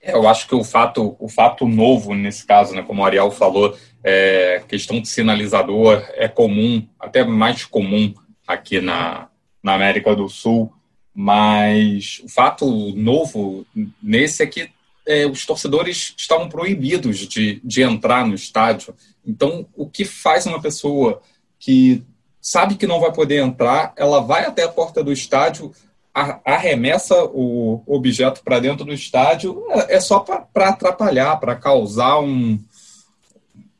Eu 0.01 0.27
acho 0.27 0.47
que 0.47 0.55
o 0.55 0.63
fato, 0.63 1.15
o 1.19 1.29
fato 1.29 1.67
novo 1.67 2.15
nesse 2.15 2.45
caso, 2.45 2.73
né, 2.73 2.81
como 2.81 3.01
o 3.01 3.05
Ariel 3.05 3.29
falou, 3.29 3.77
é, 4.03 4.63
questão 4.67 4.99
de 4.99 5.07
sinalizador 5.07 6.03
é 6.13 6.27
comum, 6.27 6.87
até 6.99 7.23
mais 7.23 7.65
comum 7.65 8.13
aqui 8.47 8.81
na, 8.81 9.27
na 9.61 9.75
América 9.75 10.15
do 10.15 10.27
Sul, 10.27 10.73
mas 11.13 12.21
o 12.23 12.29
fato 12.29 12.65
novo 12.95 13.65
nesse 14.01 14.41
é 14.41 14.47
que 14.47 14.69
é, 15.05 15.25
os 15.25 15.45
torcedores 15.45 16.13
estavam 16.17 16.49
proibidos 16.49 17.19
de, 17.19 17.61
de 17.63 17.83
entrar 17.83 18.25
no 18.25 18.33
estádio. 18.33 18.95
Então, 19.25 19.67
o 19.75 19.87
que 19.87 20.05
faz 20.05 20.45
uma 20.45 20.61
pessoa 20.61 21.21
que 21.59 22.03
sabe 22.41 22.75
que 22.75 22.87
não 22.87 22.99
vai 22.99 23.13
poder 23.13 23.43
entrar, 23.43 23.93
ela 23.95 24.19
vai 24.19 24.45
até 24.45 24.63
a 24.63 24.69
porta 24.69 25.03
do 25.03 25.11
estádio, 25.11 25.71
arremessa 26.13 27.23
o 27.25 27.81
objeto 27.87 28.41
para 28.43 28.59
dentro 28.59 28.85
do 28.85 28.93
estádio, 28.93 29.63
é, 29.69 29.95
é 29.95 29.99
só 29.99 30.19
para 30.19 30.69
atrapalhar, 30.69 31.37
para 31.37 31.55
causar 31.55 32.19
um, 32.19 32.59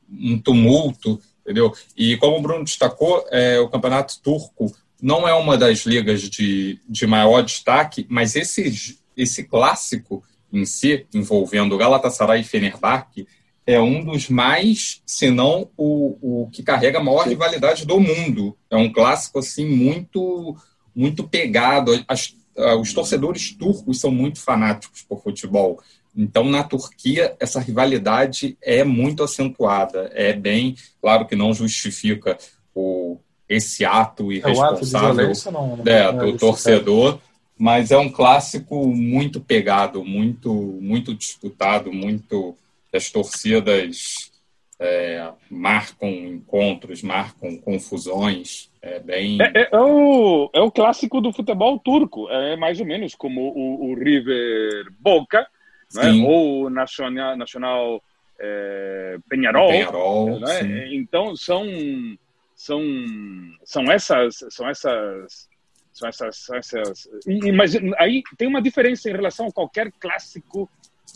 um 0.09 0.39
tumulto, 0.39 1.19
entendeu? 1.41 1.73
E 1.95 2.15
como 2.17 2.37
o 2.37 2.41
Bruno 2.41 2.63
destacou, 2.63 3.25
é, 3.31 3.59
o 3.59 3.69
campeonato 3.69 4.19
turco 4.21 4.73
não 5.01 5.27
é 5.27 5.33
uma 5.33 5.57
das 5.57 5.79
ligas 5.79 6.21
de, 6.21 6.79
de 6.87 7.07
maior 7.07 7.41
destaque, 7.41 8.05
mas 8.09 8.35
esse, 8.35 8.97
esse 9.17 9.43
clássico 9.43 10.23
em 10.53 10.65
si, 10.65 11.05
envolvendo 11.13 11.77
Galatasaray 11.77 12.41
e 12.41 12.45
Fenerbahçe, 12.45 13.27
é 13.65 13.79
um 13.79 14.03
dos 14.03 14.29
mais, 14.29 15.01
se 15.05 15.29
não 15.29 15.69
o, 15.77 16.43
o 16.43 16.49
que 16.49 16.63
carrega 16.63 16.99
a 16.99 17.03
maior 17.03 17.27
rivalidade 17.27 17.85
do 17.85 17.99
mundo. 17.99 18.57
É 18.69 18.75
um 18.75 18.91
clássico 18.91 19.39
assim 19.39 19.65
muito 19.65 20.55
muito 20.95 21.27
pegado. 21.27 21.91
As, 22.07 22.35
os 22.79 22.93
torcedores 22.93 23.51
turcos 23.53 23.99
são 23.99 24.11
muito 24.11 24.39
fanáticos 24.39 25.01
por 25.01 25.21
futebol. 25.21 25.79
Então, 26.15 26.43
na 26.43 26.63
Turquia, 26.63 27.35
essa 27.39 27.59
rivalidade 27.59 28.57
é 28.61 28.83
muito 28.83 29.23
acentuada. 29.23 30.11
É 30.13 30.33
bem, 30.33 30.75
claro 31.01 31.25
que 31.25 31.35
não 31.35 31.53
justifica 31.53 32.37
o, 32.75 33.17
esse 33.47 33.85
ato 33.85 34.31
irresponsável 34.31 35.27
é, 35.27 35.31
ato 35.31 35.51
não, 35.51 35.77
não 35.77 35.83
é, 35.85 36.11
do 36.13 36.37
torcedor, 36.37 37.19
mas 37.57 37.91
é 37.91 37.97
um 37.97 38.09
clássico 38.09 38.87
muito 38.87 39.39
pegado, 39.39 40.03
muito, 40.03 40.53
muito 40.53 41.13
disputado, 41.13 41.91
muito 41.93 42.55
as 42.93 43.09
torcidas 43.09 44.31
é, 44.79 45.29
marcam 45.49 46.09
encontros, 46.09 47.03
marcam 47.03 47.55
confusões. 47.57 48.70
É 48.81 48.99
bem. 48.99 49.37
É, 49.39 49.61
é, 49.61 49.69
é, 49.71 49.79
o, 49.79 50.49
é 50.53 50.59
o 50.59 50.71
clássico 50.71 51.21
do 51.21 51.31
futebol 51.31 51.77
turco, 51.77 52.27
é 52.29 52.55
mais 52.55 52.79
ou 52.79 52.85
menos 52.85 53.13
como 53.13 53.41
o, 53.41 53.91
o 53.91 53.95
River 53.95 54.91
Boca, 54.99 55.47
né? 55.93 56.11
ou 56.25 56.65
o 56.65 56.69
Nacional, 56.69 57.37
Nacional 57.37 58.03
é, 58.39 59.17
Penharol. 59.29 59.69
Penharol 59.69 60.39
né? 60.39 60.93
Então 60.95 61.35
são, 61.35 61.63
são, 62.55 62.81
são 63.63 63.91
essas. 63.91 64.43
São 64.49 64.67
essas 64.67 65.49
são 65.93 66.07
essas, 66.07 66.37
são 66.37 66.55
essas 66.55 67.09
e, 67.27 67.51
mas 67.51 67.75
aí 67.97 68.23
tem 68.37 68.47
uma 68.47 68.61
diferença 68.61 69.09
em 69.09 69.11
relação 69.11 69.47
a 69.47 69.51
qualquer 69.51 69.91
clássico, 69.99 70.69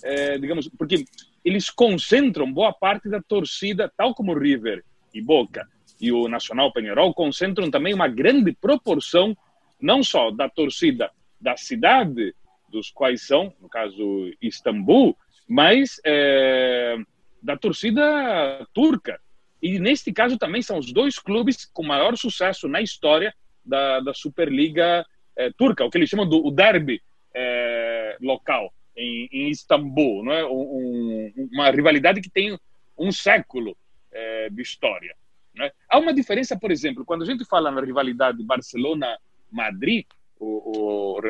é, 0.03 0.37
digamos, 0.37 0.67
porque 0.77 1.05
eles 1.45 1.69
concentram 1.69 2.51
boa 2.51 2.73
parte 2.73 3.07
da 3.07 3.21
torcida, 3.21 3.89
tal 3.95 4.13
como 4.13 4.37
River 4.37 4.83
e 5.13 5.21
Boca 5.21 5.65
e 5.99 6.11
o 6.11 6.27
Nacional 6.27 6.71
Penharol, 6.71 7.13
concentram 7.13 7.71
também 7.71 7.93
uma 7.93 8.07
grande 8.07 8.51
proporção, 8.53 9.35
não 9.81 10.03
só 10.03 10.31
da 10.31 10.49
torcida 10.49 11.11
da 11.39 11.55
cidade, 11.55 12.33
dos 12.69 12.89
quais 12.89 13.25
são, 13.25 13.53
no 13.61 13.69
caso, 13.69 14.31
Istambul, 14.41 15.15
mas 15.47 15.99
é, 16.05 16.97
da 17.41 17.55
torcida 17.55 18.65
turca. 18.73 19.19
E 19.61 19.79
neste 19.79 20.11
caso 20.11 20.37
também 20.37 20.61
são 20.61 20.77
os 20.77 20.91
dois 20.91 21.17
clubes 21.17 21.65
com 21.65 21.83
maior 21.83 22.17
sucesso 22.17 22.67
na 22.67 22.81
história 22.81 23.33
da, 23.63 23.99
da 23.99 24.13
Superliga 24.13 25.05
é, 25.35 25.51
turca, 25.51 25.85
o 25.85 25.89
que 25.89 25.97
eles 25.97 26.09
chamam 26.09 26.27
do 26.27 26.49
derby 26.51 27.01
é, 27.33 28.17
local 28.21 28.73
em, 28.95 29.27
em 29.31 29.49
Istambul, 29.49 30.23
não 30.23 30.31
é? 30.31 30.45
Um, 30.45 31.49
uma 31.51 31.69
rivalidade 31.69 32.21
que 32.21 32.29
tem 32.29 32.57
um 32.97 33.11
século 33.11 33.75
é, 34.11 34.49
de 34.49 34.61
história. 34.61 35.15
Né? 35.55 35.71
Há 35.89 35.97
uma 35.97 36.13
diferença, 36.13 36.57
por 36.57 36.71
exemplo, 36.71 37.05
quando 37.05 37.23
a 37.23 37.25
gente 37.25 37.45
fala 37.45 37.71
na 37.71 37.81
rivalidade 37.81 38.43
Barcelona-Madrid, 38.43 40.05
o, 40.39 41.17
o, 41.17 41.21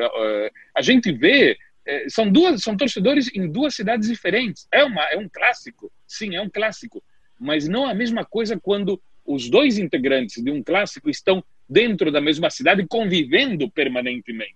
a 0.74 0.82
gente 0.82 1.12
vê 1.12 1.56
é, 1.86 2.08
são 2.08 2.30
duas, 2.30 2.60
são 2.62 2.76
torcedores 2.76 3.30
em 3.34 3.48
duas 3.48 3.74
cidades 3.74 4.08
diferentes. 4.08 4.66
É 4.72 4.82
uma, 4.82 5.02
é 5.04 5.16
um 5.16 5.28
clássico, 5.28 5.90
sim, 6.06 6.34
é 6.34 6.42
um 6.42 6.50
clássico, 6.50 7.02
mas 7.38 7.68
não 7.68 7.86
a 7.86 7.94
mesma 7.94 8.24
coisa 8.24 8.58
quando 8.58 9.00
os 9.24 9.48
dois 9.48 9.78
integrantes 9.78 10.42
de 10.42 10.50
um 10.50 10.62
clássico 10.62 11.08
estão 11.08 11.42
dentro 11.68 12.10
da 12.10 12.20
mesma 12.20 12.50
cidade 12.50 12.86
convivendo 12.86 13.70
permanentemente. 13.70 14.54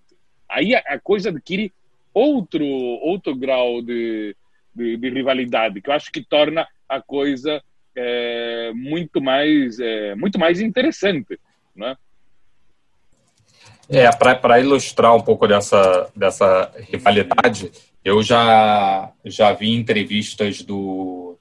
Aí 0.49 0.75
a, 0.75 0.79
a 0.81 0.99
coisa 0.99 1.31
adquire 1.31 1.73
outro 2.13 2.65
outro 2.65 3.37
grau 3.37 3.81
de, 3.81 4.35
de, 4.75 4.97
de, 4.97 5.11
rivalidade 5.11 5.81
que 5.81 5.89
eu 5.89 5.95
acho 5.95 6.11
que 6.11 6.25
torna 6.25 6.67
a 6.89 7.01
coisa 7.01 7.63
é, 7.97 8.73
muito 8.75 9.21
mais 9.21 9.79
é, 9.79 10.15
muito 10.15 10.39
mais 10.39 10.61
interessante, 10.61 11.39
né? 11.75 11.97
É, 13.89 14.09
para 14.13 14.61
ilustrar 14.61 15.17
um 15.17 15.21
pouco 15.21 15.49
dessa, 15.49 16.09
dessa 16.15 16.73
rivalidade, 16.89 17.73
eu 18.05 18.23
já, 18.23 19.13
já 19.25 19.53
vi 19.53 19.75
entrevistas 19.75 20.63
do 20.63 21.37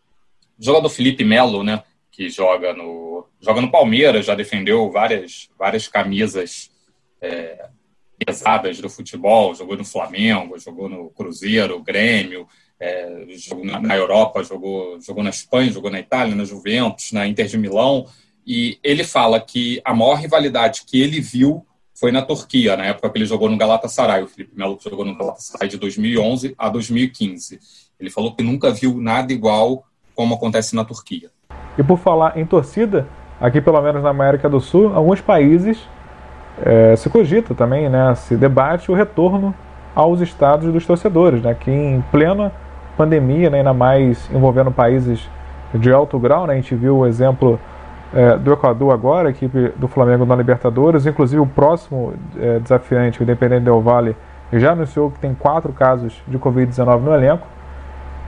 jogador 0.57 0.89
Felipe 0.89 1.23
Melo, 1.23 1.63
né, 1.63 1.83
que 2.11 2.27
joga 2.27 2.73
no, 2.73 3.27
joga 3.39 3.61
no 3.61 3.69
Palmeiras, 3.69 4.25
já 4.25 4.33
defendeu 4.33 4.89
várias, 4.89 5.47
várias 5.59 5.87
camisas 5.87 6.71
é, 7.21 7.69
pesadas 8.25 8.79
do 8.79 8.89
futebol, 8.89 9.53
jogou 9.53 9.77
no 9.77 9.85
Flamengo, 9.85 10.57
jogou 10.57 10.89
no 10.89 11.11
Cruzeiro, 11.11 11.81
Grêmio, 11.83 12.47
é, 12.79 13.25
jogou 13.37 13.65
na, 13.65 13.79
na 13.79 13.95
Europa, 13.95 14.43
jogou, 14.43 14.99
jogou 15.01 15.23
na 15.23 15.29
Espanha, 15.29 15.71
jogou 15.71 15.91
na 15.91 15.99
Itália, 15.99 16.35
na 16.35 16.45
Juventus, 16.45 17.11
na 17.11 17.27
Inter 17.27 17.47
de 17.47 17.57
Milão, 17.57 18.05
e 18.45 18.79
ele 18.83 19.03
fala 19.03 19.39
que 19.39 19.81
a 19.83 19.93
maior 19.93 20.15
rivalidade 20.15 20.83
que 20.87 21.01
ele 21.01 21.19
viu 21.19 21.65
foi 21.93 22.11
na 22.11 22.21
Turquia, 22.21 22.77
na 22.77 22.85
época 22.85 23.09
que 23.09 23.17
ele 23.17 23.25
jogou 23.25 23.49
no 23.49 23.57
Galatasaray. 23.57 24.23
O 24.23 24.27
Felipe 24.27 24.57
Melo 24.57 24.79
jogou 24.81 25.03
no 25.03 25.17
Galatasaray 25.17 25.67
de 25.67 25.77
2011 25.77 26.55
a 26.57 26.69
2015. 26.69 27.59
Ele 27.99 28.09
falou 28.09 28.33
que 28.33 28.41
nunca 28.41 28.71
viu 28.71 28.97
nada 28.99 29.33
igual 29.33 29.83
como 30.15 30.33
acontece 30.33 30.75
na 30.75 30.85
Turquia. 30.85 31.29
E 31.77 31.83
por 31.83 31.99
falar 31.99 32.37
em 32.37 32.45
torcida, 32.45 33.05
aqui 33.39 33.59
pelo 33.59 33.81
menos 33.81 34.01
na 34.01 34.09
América 34.09 34.49
do 34.49 34.61
Sul, 34.61 34.93
alguns 34.95 35.19
países 35.19 35.77
é, 36.63 36.95
se 36.95 37.09
cogita 37.09 37.53
também, 37.53 37.89
né, 37.89 38.15
se 38.15 38.35
debate 38.35 38.89
o 38.89 38.95
retorno 38.95 39.53
aos 39.93 40.21
estados 40.21 40.71
dos 40.71 40.85
torcedores, 40.85 41.41
né, 41.41 41.53
que 41.53 41.69
em 41.69 42.01
plena 42.11 42.53
pandemia, 42.99 43.49
né, 43.49 43.59
ainda 43.59 43.73
mais 43.73 44.29
envolvendo 44.29 44.69
países 44.71 45.29
de 45.73 45.89
alto 45.89 46.19
grau, 46.19 46.45
né, 46.45 46.53
a 46.53 46.55
gente 46.57 46.75
viu 46.75 46.97
o 46.97 47.07
exemplo 47.07 47.57
é, 48.13 48.37
do 48.37 48.51
Equador 48.51 48.93
agora, 48.93 49.29
equipe 49.29 49.71
do 49.77 49.87
Flamengo 49.87 50.25
na 50.25 50.35
Libertadores. 50.35 51.05
Inclusive, 51.05 51.39
o 51.39 51.45
próximo 51.45 52.13
é, 52.37 52.59
desafiante, 52.59 53.21
o 53.21 53.23
Independente 53.23 53.63
Del 53.63 53.79
Valle, 53.79 54.17
já 54.51 54.73
anunciou 54.73 55.11
que 55.11 55.17
tem 55.17 55.33
quatro 55.33 55.71
casos 55.71 56.21
de 56.27 56.37
Covid-19 56.37 56.99
no 56.99 57.13
elenco. 57.13 57.47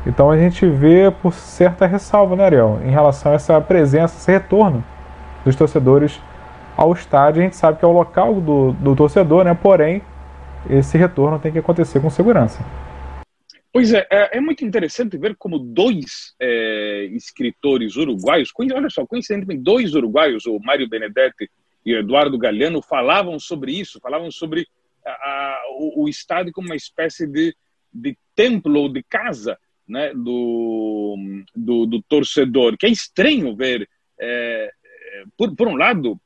Então 0.07 0.31
a 0.31 0.37
gente 0.37 0.65
vê 0.65 1.11
por 1.21 1.33
certa 1.33 1.85
ressalva, 1.85 2.35
né, 2.37 2.45
Ariel, 2.45 2.79
em 2.85 2.91
relação 2.91 3.33
a 3.33 3.35
essa 3.35 3.59
presença, 3.59 4.15
esse 4.15 4.31
retorno 4.31 4.83
dos 5.43 5.53
torcedores 5.55 6.21
ao 6.77 6.93
estádio. 6.93 7.41
A 7.41 7.43
gente 7.43 7.57
sabe 7.57 7.77
que 7.77 7.83
é 7.83 7.87
o 7.87 7.91
local 7.91 8.35
do, 8.35 8.71
do 8.71 8.95
torcedor, 8.95 9.43
né? 9.43 9.53
Porém, 9.53 10.01
esse 10.69 10.97
retorno 10.97 11.37
tem 11.39 11.51
que 11.51 11.59
acontecer 11.59 11.99
com 11.99 12.09
segurança. 12.09 12.63
Pois 13.73 13.93
é, 13.93 14.05
é, 14.11 14.37
é, 14.37 14.41
muito 14.41 14.65
interessante 14.65 15.17
ver 15.17 15.35
como 15.37 15.57
dois 15.57 16.35
é, 16.39 17.05
escritores 17.13 17.95
uruguaios, 17.95 18.51
olha 18.57 18.89
só, 18.89 19.05
coincidentemente, 19.05 19.63
dois 19.63 19.95
uruguaios, 19.95 20.45
o 20.45 20.59
Mário 20.59 20.89
Benedetti 20.89 21.49
e 21.85 21.95
o 21.95 21.99
Eduardo 21.99 22.37
Galeano, 22.37 22.81
falavam 22.81 23.39
sobre 23.39 23.71
isso, 23.71 23.99
falavam 24.01 24.29
sobre 24.29 24.67
a, 25.05 25.11
a, 25.11 25.61
o, 25.79 26.03
o, 26.03 26.09
estádio 26.09 26.51
como 26.51 26.67
uma 26.67 26.75
espécie 26.75 27.25
de, 27.25 27.55
de 27.93 28.17
templo 28.35 28.77
ou 28.77 28.89
de 28.89 29.01
casa 29.03 29.57
né, 29.87 30.13
do, 30.13 31.15
do, 31.55 31.85
do 31.85 32.01
torcedor, 32.03 32.77
que 32.77 32.85
é 32.85 32.89
estranho 32.89 33.55
ver. 33.55 33.89
É, 34.19 34.71
é, 35.13 35.23
por, 35.37 35.55
por 35.55 35.67
um 35.69 35.75
lado, 35.75 36.19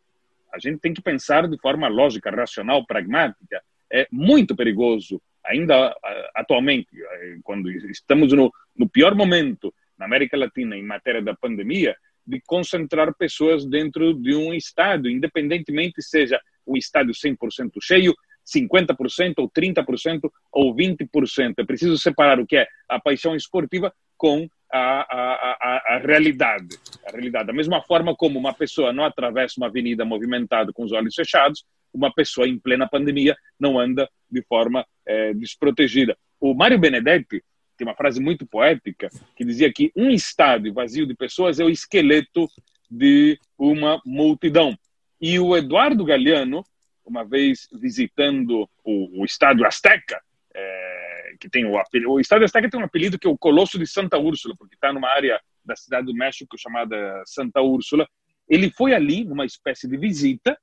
a 0.51 0.58
gente 0.58 0.79
tem 0.79 0.93
que 0.93 1.01
pensar 1.01 1.47
de 1.47 1.58
forma 1.60 1.88
lógica, 1.88 2.31
racional, 2.31 2.86
pragmática. 2.88 3.62
É 3.91 4.08
muito 4.12 4.55
perigoso 4.55 5.21
ainda 5.45 5.95
atualmente, 6.34 6.89
eh, 6.93 7.38
quando 7.43 7.69
estamos 7.69 8.31
no, 8.34 8.51
no 8.75 8.89
pior 8.89 9.15
momento 9.15 9.73
na 9.97 10.05
América 10.05 10.38
Latina 10.38 10.75
em 10.75 10.84
matéria 10.84 11.21
da 11.21 11.36
pandemia, 11.36 11.95
de 12.25 12.41
concentrar 12.41 13.13
pessoas 13.15 13.65
dentro 13.65 14.13
de 14.13 14.36
um 14.36 14.53
estádio, 14.53 15.12
independentemente 15.12 16.01
seja 16.01 16.39
o 16.65 16.75
estádio 16.75 17.13
100% 17.13 17.71
cheio, 17.81 18.15
50% 18.45 19.34
ou 19.38 19.49
30% 19.49 20.31
ou 20.51 20.75
20%. 20.75 21.53
É 21.58 21.63
preciso 21.63 21.97
separar 21.97 22.39
o 22.39 22.45
que 22.45 22.58
é 22.58 22.67
a 22.89 22.99
paixão 22.99 23.36
esportiva 23.36 23.93
com 24.17 24.47
a, 24.71 24.79
a, 24.79 25.58
a, 25.62 25.95
a, 25.95 25.97
realidade. 25.99 26.77
A 27.08 27.12
realidade. 27.12 27.47
Da 27.47 27.53
mesma 27.53 27.81
forma 27.81 28.15
como 28.15 28.39
uma 28.39 28.53
pessoa 28.53 28.91
não 28.91 29.05
atravessa 29.05 29.55
uma 29.58 29.67
avenida 29.67 30.03
movimentada 30.03 30.71
com 30.73 30.84
os 30.84 30.91
olhos 30.91 31.15
fechados, 31.15 31.63
uma 31.95 32.13
pessoa 32.13 32.47
em 32.47 32.60
plena 32.60 32.88
pandemia 32.88 33.36
não 33.60 33.79
anda 33.79 34.10
de 34.29 34.41
forma 34.43 34.86
é, 35.05 35.34
desprotegida. 35.34 36.17
O 36.39 36.53
Mário 36.53 36.77
Benedetti 36.77 37.43
tem 37.77 37.88
uma 37.88 37.95
frase 37.95 38.19
muito 38.19 38.45
poética 38.45 39.10
que 39.36 39.45
dizia 39.45 39.71
que 39.71 39.91
um 39.95 40.10
estádio 40.10 40.73
vazio 40.73 41.08
de 41.08 41.15
pessoas 41.15 41.60
é 41.60 41.63
o 41.63 41.69
esqueleto 41.69 42.47
de 42.89 43.39
uma 43.58 44.01
multidão. 44.05 44.77
E 45.19 45.39
o 45.39 45.55
Eduardo 45.55 46.05
Galeano, 46.05 46.63
uma 47.05 47.23
vez 47.23 47.67
visitando 47.73 48.69
o, 48.84 49.21
o 49.21 49.25
estádio 49.25 49.65
Azteca, 49.65 50.21
é, 50.53 51.36
que 51.39 51.49
tem 51.49 51.65
o 51.65 51.77
apelido, 51.77 52.12
o 52.12 52.19
estádio 52.19 52.45
Azteca 52.45 52.69
tem 52.69 52.79
um 52.79 52.86
apelido 52.86 53.17
que 53.17 53.27
é 53.27 53.29
o 53.29 53.38
Colosso 53.38 53.77
de 53.79 53.88
Santa 53.88 54.17
Úrsula, 54.17 54.55
porque 54.58 54.75
está 54.75 54.93
numa 54.93 55.10
área 55.10 55.39
da 55.63 55.75
cidade 55.75 56.05
do 56.05 56.13
México 56.13 56.58
chamada 56.58 57.23
Santa 57.25 57.62
Úrsula. 57.62 58.08
Ele 58.47 58.69
foi 58.69 58.93
ali 58.93 59.25
numa 59.25 59.45
espécie 59.45 59.88
de 59.88 59.97
visita 59.97 60.58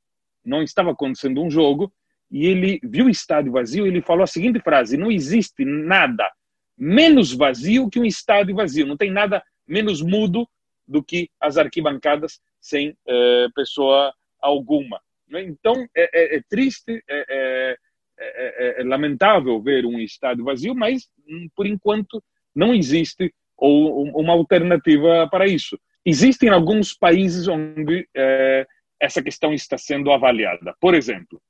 não 0.44 0.62
estava 0.62 0.92
acontecendo 0.92 1.42
um 1.42 1.50
jogo, 1.50 1.92
e 2.30 2.46
ele 2.46 2.80
viu 2.82 3.06
o 3.06 3.10
estádio 3.10 3.52
vazio 3.52 3.84
e 3.84 3.88
ele 3.88 4.00
falou 4.00 4.24
a 4.24 4.26
seguinte 4.26 4.58
frase: 4.60 4.96
não 4.96 5.10
existe 5.10 5.64
nada 5.64 6.30
menos 6.76 7.32
vazio 7.32 7.90
que 7.90 8.00
um 8.00 8.04
estádio 8.04 8.56
vazio, 8.56 8.86
não 8.86 8.96
tem 8.96 9.10
nada 9.10 9.42
menos 9.68 10.00
mudo 10.00 10.48
do 10.88 11.02
que 11.02 11.28
as 11.38 11.58
arquibancadas 11.58 12.40
sem 12.60 12.96
é, 13.06 13.46
pessoa 13.54 14.12
alguma. 14.40 15.00
Então 15.30 15.86
é, 15.94 16.34
é, 16.34 16.36
é 16.36 16.42
triste, 16.48 17.02
é, 17.08 17.76
é, 18.18 18.80
é, 18.80 18.84
lamentável 18.84 19.60
ver 19.60 19.84
um 19.86 19.98
estádio 19.98 20.44
vazio, 20.44 20.74
mas 20.74 21.08
hum, 21.28 21.48
por 21.54 21.66
enquanto 21.66 22.22
não 22.54 22.74
existe 22.74 23.32
ou, 23.56 24.04
uma 24.18 24.32
alternativa 24.32 25.28
para 25.30 25.46
isso. 25.46 25.78
Existem 26.04 26.48
alguns 26.48 26.94
países 26.94 27.46
onde 27.46 28.08
essa 29.02 29.20
questão 29.20 29.52
está 29.52 29.76
sendo 29.76 30.12
avaliada. 30.12 30.76
Por 30.80 30.94
exemplo, 30.94 31.42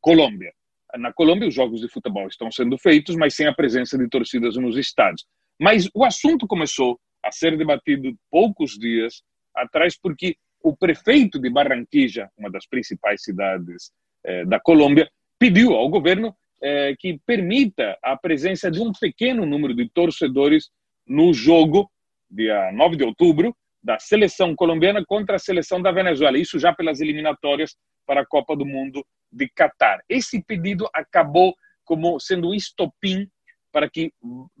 Colômbia. 0.00 0.50
Na 0.96 1.12
Colômbia, 1.12 1.46
os 1.46 1.54
jogos 1.54 1.82
de 1.82 1.88
futebol 1.88 2.26
estão 2.26 2.50
sendo 2.50 2.78
feitos, 2.78 3.14
mas 3.16 3.34
sem 3.34 3.46
a 3.46 3.54
presença 3.54 3.98
de 3.98 4.08
torcidas 4.08 4.56
nos 4.56 4.78
estádios. 4.78 5.26
Mas 5.60 5.90
o 5.94 6.04
assunto 6.04 6.46
começou 6.46 6.98
a 7.22 7.30
ser 7.30 7.56
debatido 7.58 8.16
poucos 8.30 8.78
dias 8.78 9.22
atrás, 9.54 9.96
porque 10.00 10.36
o 10.64 10.74
prefeito 10.74 11.38
de 11.38 11.50
Barranquilla, 11.50 12.30
uma 12.36 12.50
das 12.50 12.66
principais 12.66 13.22
cidades 13.22 13.92
eh, 14.24 14.46
da 14.46 14.58
Colômbia, 14.58 15.08
pediu 15.38 15.74
ao 15.74 15.88
governo 15.90 16.34
eh, 16.62 16.94
que 16.98 17.20
permita 17.26 17.98
a 18.02 18.16
presença 18.16 18.70
de 18.70 18.80
um 18.80 18.90
pequeno 18.90 19.44
número 19.44 19.74
de 19.74 19.86
torcedores 19.90 20.70
no 21.06 21.34
jogo, 21.34 21.90
dia 22.30 22.72
9 22.72 22.96
de 22.96 23.04
outubro, 23.04 23.54
da 23.82 23.98
seleção 23.98 24.54
colombiana 24.54 25.04
contra 25.06 25.36
a 25.36 25.38
seleção 25.38 25.80
da 25.80 25.90
Venezuela, 25.90 26.38
isso 26.38 26.58
já 26.58 26.72
pelas 26.72 27.00
eliminatórias 27.00 27.76
para 28.06 28.22
a 28.22 28.26
Copa 28.26 28.56
do 28.56 28.66
Mundo 28.66 29.04
de 29.32 29.48
Catar. 29.48 30.00
Esse 30.08 30.42
pedido 30.42 30.88
acabou 30.92 31.54
como 31.84 32.18
sendo 32.20 32.50
um 32.50 32.54
estopim 32.54 33.28
para 33.72 33.88
que 33.88 34.12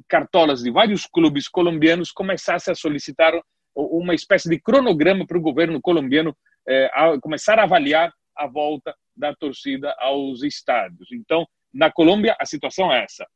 cartolas 0.08 0.62
de 0.62 0.70
vários 0.70 1.06
clubes 1.06 1.48
colombianos 1.48 2.12
começassem 2.12 2.72
a 2.72 2.74
solicitar 2.74 3.32
uma 3.74 4.14
espécie 4.14 4.48
de 4.48 4.60
cronograma 4.60 5.26
para 5.26 5.38
o 5.38 5.42
governo 5.42 5.80
colombiano 5.80 6.36
eh, 6.68 6.90
a 6.92 7.18
começar 7.20 7.58
a 7.58 7.64
avaliar 7.64 8.12
a 8.36 8.46
volta 8.46 8.94
da 9.16 9.34
torcida 9.34 9.94
aos 9.98 10.42
estádios. 10.42 11.10
Então, 11.12 11.46
na 11.72 11.90
Colômbia, 11.90 12.36
a 12.38 12.46
situação 12.46 12.92
é 12.92 13.04
essa. 13.04 13.26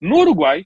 No 0.00 0.18
Uruguai, 0.18 0.64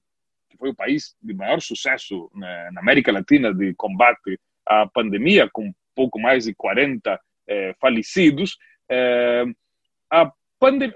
que 0.49 0.57
foi 0.57 0.71
o 0.71 0.75
país 0.75 1.17
de 1.21 1.35
maior 1.35 1.61
sucesso 1.61 2.31
né, 2.35 2.71
na 2.73 2.81
América 2.81 3.12
Latina 3.12 3.53
de 3.53 3.75
combate 3.75 4.39
a 4.67 4.87
pandemia, 4.87 5.49
com 5.53 5.73
pouco 5.97 6.21
mais 6.21 6.45
de 6.45 6.55
40 6.55 7.19
é, 7.49 7.75
falecidos, 7.81 8.57
é, 8.91 9.45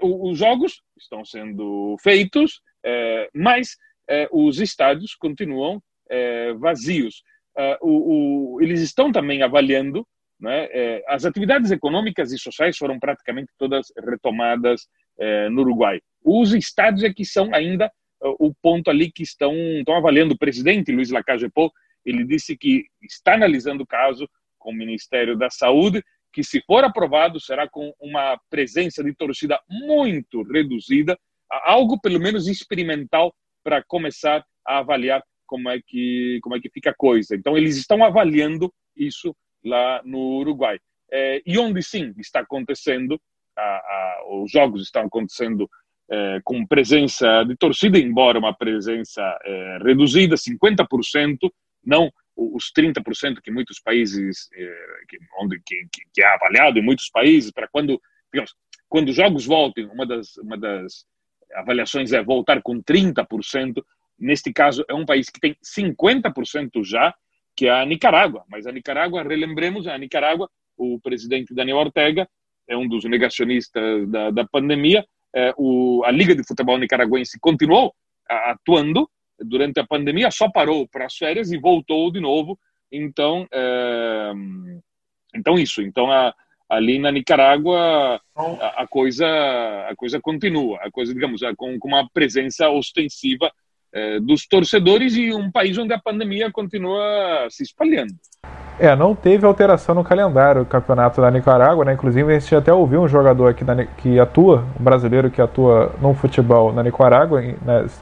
os 0.01 0.37
jogos 0.37 0.81
estão 0.97 1.25
sendo 1.25 1.97
feitos, 2.01 2.61
é, 2.83 3.29
mas 3.33 3.77
os 4.31 4.59
estádios 4.59 5.15
continuam 5.15 5.81
vazios. 6.57 7.23
É, 7.57 7.77
o, 7.81 8.55
o, 8.55 8.61
eles 8.61 8.81
estão 8.81 9.11
também 9.11 9.41
avaliando 9.41 10.05
né, 10.39 10.67
as 11.07 11.23
atividades 11.23 11.71
econômicas 11.71 12.31
e 12.31 12.37
sociais 12.37 12.77
foram 12.77 12.99
praticamente 12.99 13.51
todas 13.57 13.87
retomadas 13.97 14.87
no 15.51 15.61
Uruguai. 15.61 16.01
Os 16.23 16.53
estádios 16.53 17.03
é 17.03 17.13
que 17.13 17.23
são 17.23 17.53
ainda 17.53 17.91
o 18.21 18.53
ponto 18.53 18.89
ali 18.89 19.11
que 19.11 19.23
estão, 19.23 19.53
estão 19.77 19.95
avaliando. 19.95 20.33
O 20.33 20.37
presidente 20.37 20.91
Luiz 20.91 21.09
Lacalle 21.09 21.49
Pou, 21.49 21.71
ele 22.05 22.23
disse 22.25 22.57
que 22.57 22.85
está 23.01 23.35
analisando 23.35 23.83
o 23.83 23.87
caso 23.87 24.27
com 24.57 24.71
o 24.71 24.75
Ministério 24.75 25.37
da 25.37 25.49
Saúde, 25.49 26.03
que 26.31 26.43
se 26.43 26.61
for 26.61 26.83
aprovado 26.83 27.39
será 27.39 27.67
com 27.67 27.93
uma 27.99 28.39
presença 28.49 29.03
de 29.03 29.13
torcida 29.13 29.59
muito 29.69 30.43
reduzida, 30.43 31.17
algo 31.49 31.99
pelo 31.99 32.19
menos 32.19 32.47
experimental 32.47 33.33
para 33.63 33.83
começar 33.83 34.45
a 34.65 34.77
avaliar 34.77 35.21
como 35.45 35.69
é 35.69 35.79
que 35.85 36.39
como 36.41 36.55
é 36.55 36.59
que 36.59 36.69
fica 36.69 36.91
a 36.91 36.95
coisa. 36.95 37.35
Então 37.35 37.57
eles 37.57 37.75
estão 37.75 38.03
avaliando 38.03 38.71
isso 38.95 39.35
lá 39.63 40.01
no 40.05 40.39
Uruguai. 40.39 40.79
É, 41.11 41.41
e 41.45 41.57
onde 41.57 41.83
sim 41.83 42.13
está 42.17 42.39
acontecendo, 42.39 43.19
a, 43.57 43.61
a, 43.61 44.23
os 44.29 44.49
jogos 44.49 44.83
estão 44.83 45.03
acontecendo 45.03 45.69
é, 46.09 46.39
com 46.43 46.65
presença 46.65 47.43
de 47.43 47.55
torcida, 47.55 47.99
embora 47.99 48.39
uma 48.39 48.53
presença 48.53 49.21
é, 49.43 49.79
reduzida, 49.83 50.35
50%, 50.35 51.37
não 51.83 52.11
os 52.35 52.71
30% 52.75 53.41
que 53.43 53.51
muitos 53.51 53.79
países, 53.79 54.49
é, 54.53 54.85
que, 55.07 55.17
onde 55.39 55.61
que, 55.65 55.85
que, 56.13 56.21
é 56.21 56.25
avaliado 56.33 56.79
em 56.79 56.81
muitos 56.81 57.09
países, 57.09 57.51
para 57.51 57.67
quando, 57.67 58.01
digamos, 58.33 58.53
quando 58.89 59.09
os 59.09 59.15
jogos 59.15 59.45
voltem, 59.45 59.85
uma 59.85 60.05
das, 60.05 60.35
uma 60.37 60.57
das 60.57 61.05
avaliações 61.53 62.11
é 62.13 62.23
voltar 62.23 62.61
com 62.61 62.81
30%, 62.81 63.83
neste 64.17 64.51
caso 64.53 64.83
é 64.87 64.93
um 64.93 65.05
país 65.05 65.29
que 65.29 65.39
tem 65.39 65.55
50% 65.63 66.83
já, 66.83 67.13
que 67.55 67.67
é 67.67 67.71
a 67.71 67.85
Nicarágua. 67.85 68.45
Mas 68.49 68.65
a 68.65 68.71
Nicarágua, 68.71 69.23
relembremos, 69.23 69.87
a 69.87 69.97
Nicarágua, 69.97 70.49
o 70.77 70.99
presidente 70.99 71.53
Daniel 71.53 71.77
Ortega 71.77 72.27
é 72.67 72.77
um 72.77 72.87
dos 72.87 73.03
negacionistas 73.03 74.09
da, 74.09 74.31
da 74.31 74.45
pandemia. 74.45 75.05
É, 75.35 75.53
o, 75.57 76.03
a 76.05 76.11
Liga 76.11 76.35
de 76.35 76.45
Futebol 76.45 76.77
Nicaragüense 76.77 77.39
continuou 77.39 77.93
atuando 78.27 79.09
durante 79.43 79.79
a 79.79 79.85
pandemia, 79.85 80.31
só 80.31 80.49
parou 80.49 80.87
para 80.87 81.05
as 81.05 81.15
férias 81.15 81.51
e 81.51 81.57
voltou 81.57 82.11
de 82.11 82.19
novo. 82.19 82.57
Então, 82.91 83.47
é, 83.51 84.31
então 85.35 85.55
isso. 85.55 85.81
Então, 85.81 86.11
a, 86.11 86.33
ali 86.69 86.99
na 86.99 87.11
Nicarágua 87.11 88.21
a, 88.35 88.83
a, 88.83 88.87
coisa 88.87 89.27
a 89.89 89.95
coisa 89.95 90.19
continua, 90.21 90.79
a 90.81 90.89
coisa 90.89 91.13
digamos 91.13 91.41
com, 91.57 91.77
com 91.77 91.87
uma 91.87 92.07
presença 92.13 92.69
ostensiva 92.69 93.51
é, 93.93 94.19
dos 94.21 94.47
torcedores 94.47 95.15
e 95.17 95.33
um 95.33 95.51
país 95.51 95.77
onde 95.77 95.93
a 95.93 95.99
pandemia 95.99 96.49
continua 96.49 97.47
se 97.49 97.63
espalhando. 97.63 98.13
É, 98.79 98.95
não 98.95 99.13
teve 99.13 99.45
alteração 99.45 99.93
no 99.93 100.03
calendário 100.03 100.63
do 100.63 100.67
campeonato 100.67 101.21
da 101.21 101.29
Nicarágua, 101.29 101.85
né? 101.85 101.93
Inclusive 101.93 102.33
a 102.33 102.39
gente 102.39 102.55
até 102.55 102.73
ouviu 102.73 103.01
um 103.01 103.07
jogador 103.07 103.49
aqui 103.49 103.63
da, 103.63 103.85
que 103.85 104.17
atua, 104.17 104.65
um 104.79 104.83
brasileiro 104.83 105.29
que 105.29 105.41
atua 105.41 105.93
no 106.01 106.13
futebol 106.13 106.73
na 106.73 106.81
Nicarágua, 106.81 107.43
nas, 107.63 108.01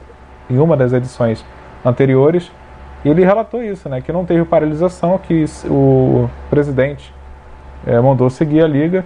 em 0.50 0.58
uma 0.58 0.76
das 0.76 0.92
edições 0.92 1.44
anteriores, 1.84 2.50
e 3.04 3.08
ele 3.08 3.24
relatou 3.24 3.62
isso, 3.62 3.88
né? 3.88 4.00
Que 4.00 4.12
não 4.12 4.26
teve 4.26 4.44
paralisação, 4.44 5.16
que 5.18 5.44
o 5.66 6.28
presidente 6.50 7.12
é, 7.86 7.98
mandou 8.00 8.28
seguir 8.28 8.62
a 8.62 8.66
liga 8.66 9.04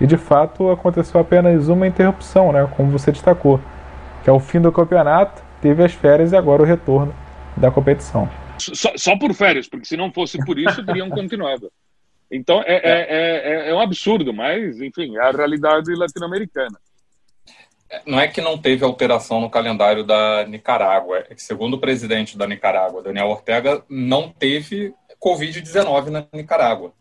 e 0.00 0.06
de 0.06 0.16
fato 0.16 0.70
aconteceu 0.70 1.20
apenas 1.20 1.68
uma 1.68 1.86
interrupção, 1.86 2.52
né? 2.52 2.66
Como 2.76 2.90
você 2.90 3.12
destacou, 3.12 3.60
que 4.22 4.30
é 4.30 4.32
o 4.32 4.40
fim 4.40 4.60
do 4.60 4.72
campeonato 4.72 5.42
teve 5.60 5.82
as 5.82 5.92
férias 5.92 6.32
e 6.32 6.36
agora 6.36 6.62
o 6.62 6.64
retorno 6.64 7.14
da 7.56 7.70
competição. 7.70 8.28
Só, 8.58 8.92
só 8.96 9.18
por 9.18 9.32
férias, 9.34 9.68
porque 9.68 9.86
se 9.86 9.96
não 9.96 10.12
fosse 10.12 10.38
por 10.44 10.58
isso, 10.58 10.84
teriam 10.84 11.08
continuado. 11.10 11.70
Então 12.30 12.62
é, 12.62 12.74
é, 12.74 13.06
é, 13.08 13.70
é, 13.70 13.74
um 13.74 13.80
absurdo, 13.80 14.32
mas 14.32 14.80
enfim, 14.80 15.16
é 15.16 15.20
a 15.20 15.30
realidade 15.30 15.94
latino-americana. 15.94 16.78
Não 18.06 18.20
é 18.20 18.28
que 18.28 18.40
não 18.40 18.58
teve 18.58 18.84
alteração 18.84 19.40
no 19.40 19.50
calendário 19.50 20.04
da 20.04 20.44
Nicarágua, 20.46 21.18
é 21.28 21.34
que, 21.34 21.42
segundo 21.42 21.74
o 21.74 21.80
presidente 21.80 22.36
da 22.36 22.46
Nicarágua, 22.46 23.02
Daniel 23.02 23.28
Ortega, 23.28 23.82
não 23.88 24.28
teve 24.28 24.94
Covid-19 25.20 26.10
na 26.10 26.26
Nicarágua. 26.32 26.92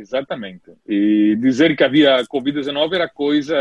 Exatamente. 0.00 0.72
E 0.88 1.36
dizer 1.38 1.76
que 1.76 1.84
havia 1.84 2.24
Covid-19 2.24 2.94
era 2.94 3.08
coisa 3.08 3.54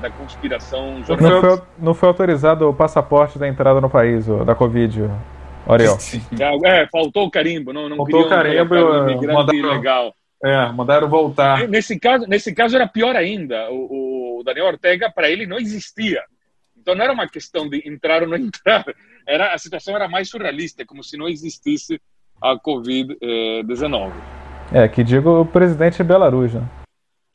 da 0.00 0.10
conspiração 0.10 1.04
jornalística. 1.04 1.48
Não 1.48 1.56
foi, 1.56 1.66
não 1.78 1.94
foi 1.94 2.08
autorizado 2.08 2.68
o 2.68 2.74
passaporte 2.74 3.38
da 3.38 3.46
entrada 3.46 3.80
no 3.80 3.88
país, 3.88 4.26
da 4.26 4.54
Covid, 4.54 5.08
Ariel. 5.66 5.96
É, 6.66 6.82
é, 6.82 6.88
faltou 6.88 7.26
o 7.26 7.30
carimbo, 7.30 7.72
não, 7.72 7.88
não 7.88 7.96
faltou 7.96 8.22
o 8.22 8.28
carimbo, 8.28 8.74
imigrante 8.74 9.26
mandaram, 9.26 9.76
legal. 9.76 10.14
É, 10.44 10.70
mandaram 10.72 11.08
voltar. 11.08 11.66
Nesse 11.66 11.98
caso, 11.98 12.26
nesse 12.26 12.54
caso 12.54 12.76
era 12.76 12.86
pior 12.86 13.16
ainda. 13.16 13.70
O, 13.70 14.40
o 14.40 14.42
Daniel 14.44 14.66
Ortega, 14.66 15.10
para 15.10 15.30
ele, 15.30 15.46
não 15.46 15.58
existia. 15.58 16.22
Então 16.76 16.94
não 16.94 17.02
era 17.02 17.14
uma 17.14 17.26
questão 17.26 17.66
de 17.66 17.82
entrar 17.88 18.22
ou 18.22 18.28
não 18.28 18.36
entrar. 18.38 18.84
Era, 19.26 19.54
a 19.54 19.58
situação 19.58 19.96
era 19.96 20.06
mais 20.06 20.28
surrealista, 20.28 20.84
como 20.84 21.02
se 21.02 21.16
não 21.16 21.26
existisse 21.26 21.98
a 22.42 22.54
Covid-19. 22.56 24.12
É, 24.70 24.86
que 24.86 25.02
digo 25.02 25.40
o 25.40 25.46
presidente 25.46 26.02
Belarus, 26.02 26.52
né? 26.52 26.68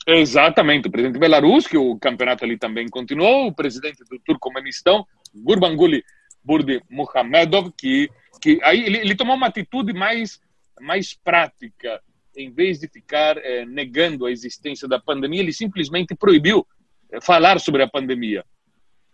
Exatamente, 0.06 0.88
o 0.88 0.92
presidente 0.92 1.20
Belarus, 1.20 1.68
que 1.68 1.78
o 1.78 1.98
campeonato 1.98 2.44
ali 2.44 2.58
também 2.58 2.88
continuou, 2.88 3.48
o 3.48 3.54
presidente 3.54 4.04
do 4.10 4.20
Turcomenistão, 4.20 5.06
Gurbanguly 5.34 6.04
Burdi 6.44 6.82
Muhamedov, 6.90 7.72
que, 7.78 8.10
que 8.42 8.60
aí 8.64 8.84
ele, 8.84 8.98
ele, 8.98 9.16
tomou 9.16 9.36
uma 9.36 9.48
atitude 9.48 9.94
mais, 9.94 10.40
mais 10.80 11.14
prática. 11.14 12.02
Em 12.36 12.52
vez 12.52 12.80
de 12.80 12.88
ficar 12.88 13.38
é, 13.38 13.66
negando 13.66 14.26
a 14.26 14.32
existência 14.32 14.88
da 14.88 15.00
pandemia, 15.00 15.42
ele 15.42 15.54
simplesmente 15.54 16.16
proibiu 16.16 16.66
é, 17.12 17.20
falar 17.22 17.60
sobre 17.60 17.84
a 17.84 17.88
pandemia. 17.88 18.44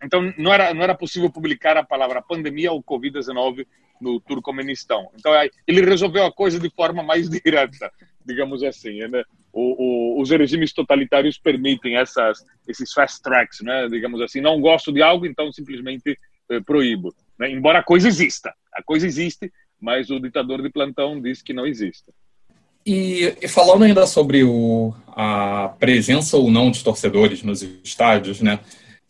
Então, 0.04 0.34
não 0.38 0.54
era, 0.54 0.74
não 0.74 0.84
era 0.84 0.94
possível 0.96 1.32
publicar 1.32 1.78
a 1.78 1.84
palavra 1.84 2.22
pandemia 2.22 2.72
ou 2.72 2.84
Covid-19 2.84 3.66
no 4.00 4.20
Turcomenistão. 4.20 5.10
Então, 5.18 5.32
ele 5.66 5.82
resolveu 5.82 6.26
a 6.26 6.32
coisa 6.32 6.60
de 6.60 6.70
forma 6.70 7.02
mais 7.02 7.30
direta, 7.30 7.92
digamos 8.26 8.62
assim. 8.64 9.00
Né? 9.08 9.24
O, 9.54 10.18
o, 10.18 10.22
os 10.22 10.30
regimes 10.30 10.74
totalitários 10.74 11.38
permitem 11.38 11.98
essas, 11.98 12.44
esses 12.68 12.92
fast 12.92 13.22
tracks, 13.22 13.62
né? 13.62 13.88
digamos 13.88 14.22
assim. 14.22 14.42
Não 14.42 14.60
gosto 14.60 14.92
de 14.92 15.02
algo, 15.02 15.26
então 15.26 15.52
simplesmente 15.52 16.18
eh, 16.50 16.60
proíbo. 16.60 17.16
Né? 17.40 17.52
Embora 17.52 17.80
a 17.80 17.84
coisa 17.84 18.08
exista. 18.08 18.54
A 18.74 18.84
coisa 18.84 19.08
existe, 19.08 19.52
mas 19.80 20.10
o 20.10 20.20
ditador 20.20 20.62
de 20.62 20.70
plantão 20.70 21.20
diz 21.22 21.42
que 21.42 21.54
não 21.54 21.66
existe. 21.66 22.12
E, 22.86 23.36
e, 23.42 23.48
falando 23.48 23.84
ainda 23.84 24.06
sobre 24.06 24.44
o, 24.44 24.94
a 25.08 25.74
presença 25.80 26.38
ou 26.38 26.52
não 26.52 26.70
de 26.70 26.84
torcedores 26.84 27.42
nos 27.42 27.64
estádios, 27.84 28.42
né? 28.42 28.60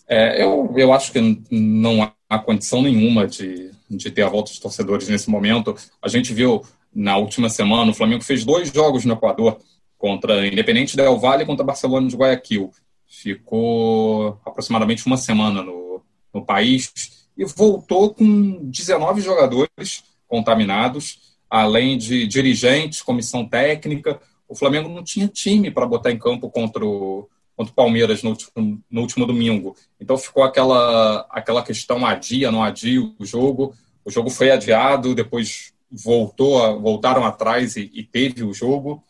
É, 0.07 0.41
eu, 0.41 0.73
eu 0.77 0.93
acho 0.93 1.11
que 1.11 1.41
não 1.51 2.09
há 2.29 2.39
condição 2.39 2.81
nenhuma 2.81 3.27
de, 3.27 3.71
de 3.89 4.11
ter 4.11 4.21
a 4.21 4.29
volta 4.29 4.51
dos 4.51 4.59
torcedores 4.59 5.09
nesse 5.09 5.29
momento. 5.29 5.75
A 6.01 6.07
gente 6.07 6.33
viu 6.33 6.61
na 6.93 7.17
última 7.17 7.49
semana, 7.49 7.91
o 7.91 7.93
Flamengo 7.93 8.23
fez 8.23 8.45
dois 8.45 8.71
jogos 8.71 9.03
no 9.03 9.13
Equador 9.13 9.59
contra 9.97 10.47
Independente 10.47 10.95
Del 10.95 11.17
Valle 11.17 11.43
e 11.43 11.45
contra 11.45 11.65
Barcelona 11.65 12.07
de 12.07 12.15
Guayaquil. 12.15 12.71
Ficou 13.07 14.39
aproximadamente 14.45 15.05
uma 15.05 15.17
semana 15.17 15.61
no, 15.61 16.01
no 16.33 16.45
país 16.45 16.93
e 17.37 17.43
voltou 17.43 18.13
com 18.13 18.69
19 18.69 19.21
jogadores 19.21 20.03
contaminados, 20.27 21.34
além 21.55 21.97
de 21.97 22.27
dirigentes, 22.27 23.01
comissão 23.01 23.47
técnica. 23.47 24.19
O 24.47 24.55
Flamengo 24.55 24.89
não 24.89 25.01
tinha 25.01 25.27
time 25.27 25.71
para 25.71 25.85
botar 25.85 26.11
em 26.11 26.19
campo 26.19 26.49
contra 26.49 26.85
o, 26.85 27.29
contra 27.55 27.71
o 27.71 27.75
Palmeiras 27.75 28.21
no 28.21 28.31
último, 28.31 28.83
no 28.91 29.01
último 29.01 29.25
domingo. 29.25 29.73
Então 29.99 30.17
ficou 30.17 30.43
aquela, 30.43 31.25
aquela 31.29 31.63
questão 31.63 32.05
adia, 32.05 32.51
não 32.51 32.61
adia 32.61 33.01
o 33.01 33.25
jogo. 33.25 33.73
O 34.03 34.11
jogo 34.11 34.29
foi 34.29 34.51
adiado, 34.51 35.15
depois 35.15 35.73
voltou, 35.89 36.81
voltaram 36.81 37.23
atrás 37.23 37.77
e, 37.77 37.89
e 37.93 38.03
teve 38.03 38.43
o 38.43 38.53
jogo. 38.53 39.01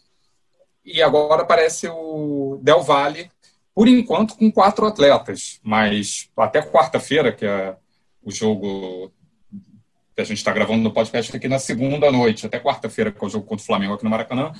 E 0.85 1.01
agora 1.01 1.41
aparece 1.41 1.87
o 1.87 2.59
Del 2.61 2.83
Valle, 2.83 3.31
por 3.73 3.87
enquanto 3.87 4.37
com 4.37 4.51
quatro 4.51 4.85
atletas, 4.85 5.59
mas 5.63 6.29
até 6.37 6.61
quarta-feira, 6.61 7.31
que 7.31 7.45
é 7.45 7.75
o 8.23 8.31
jogo 8.31 9.11
que 10.15 10.21
a 10.21 10.25
gente 10.25 10.37
está 10.37 10.53
gravando 10.53 10.81
no 10.81 10.91
podcast 10.91 11.35
aqui 11.35 11.47
na 11.47 11.59
segunda 11.59 12.09
noite, 12.09 12.45
até 12.45 12.57
quarta-feira, 12.57 13.11
que 13.11 13.21
é 13.21 13.27
o 13.27 13.29
jogo 13.29 13.45
contra 13.45 13.61
o 13.61 13.65
Flamengo 13.65 13.93
aqui 13.93 14.05
no 14.05 14.09
Maracanã, 14.09 14.53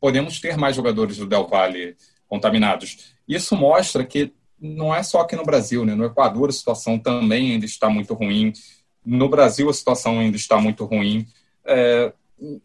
podemos 0.00 0.40
ter 0.40 0.56
mais 0.56 0.74
jogadores 0.74 1.18
do 1.18 1.26
Del 1.26 1.46
Valle 1.46 1.96
contaminados. 2.26 3.14
Isso 3.28 3.54
mostra 3.54 4.04
que 4.04 4.32
não 4.58 4.94
é 4.94 5.02
só 5.02 5.20
aqui 5.20 5.36
no 5.36 5.44
Brasil, 5.44 5.84
né? 5.84 5.94
No 5.94 6.06
Equador 6.06 6.48
a 6.48 6.52
situação 6.52 6.98
também 6.98 7.52
ainda 7.52 7.66
está 7.66 7.90
muito 7.90 8.14
ruim. 8.14 8.54
No 9.04 9.28
Brasil 9.28 9.68
a 9.68 9.74
situação 9.74 10.18
ainda 10.18 10.36
está 10.36 10.58
muito 10.58 10.86
ruim. 10.86 11.26
É, 11.66 12.12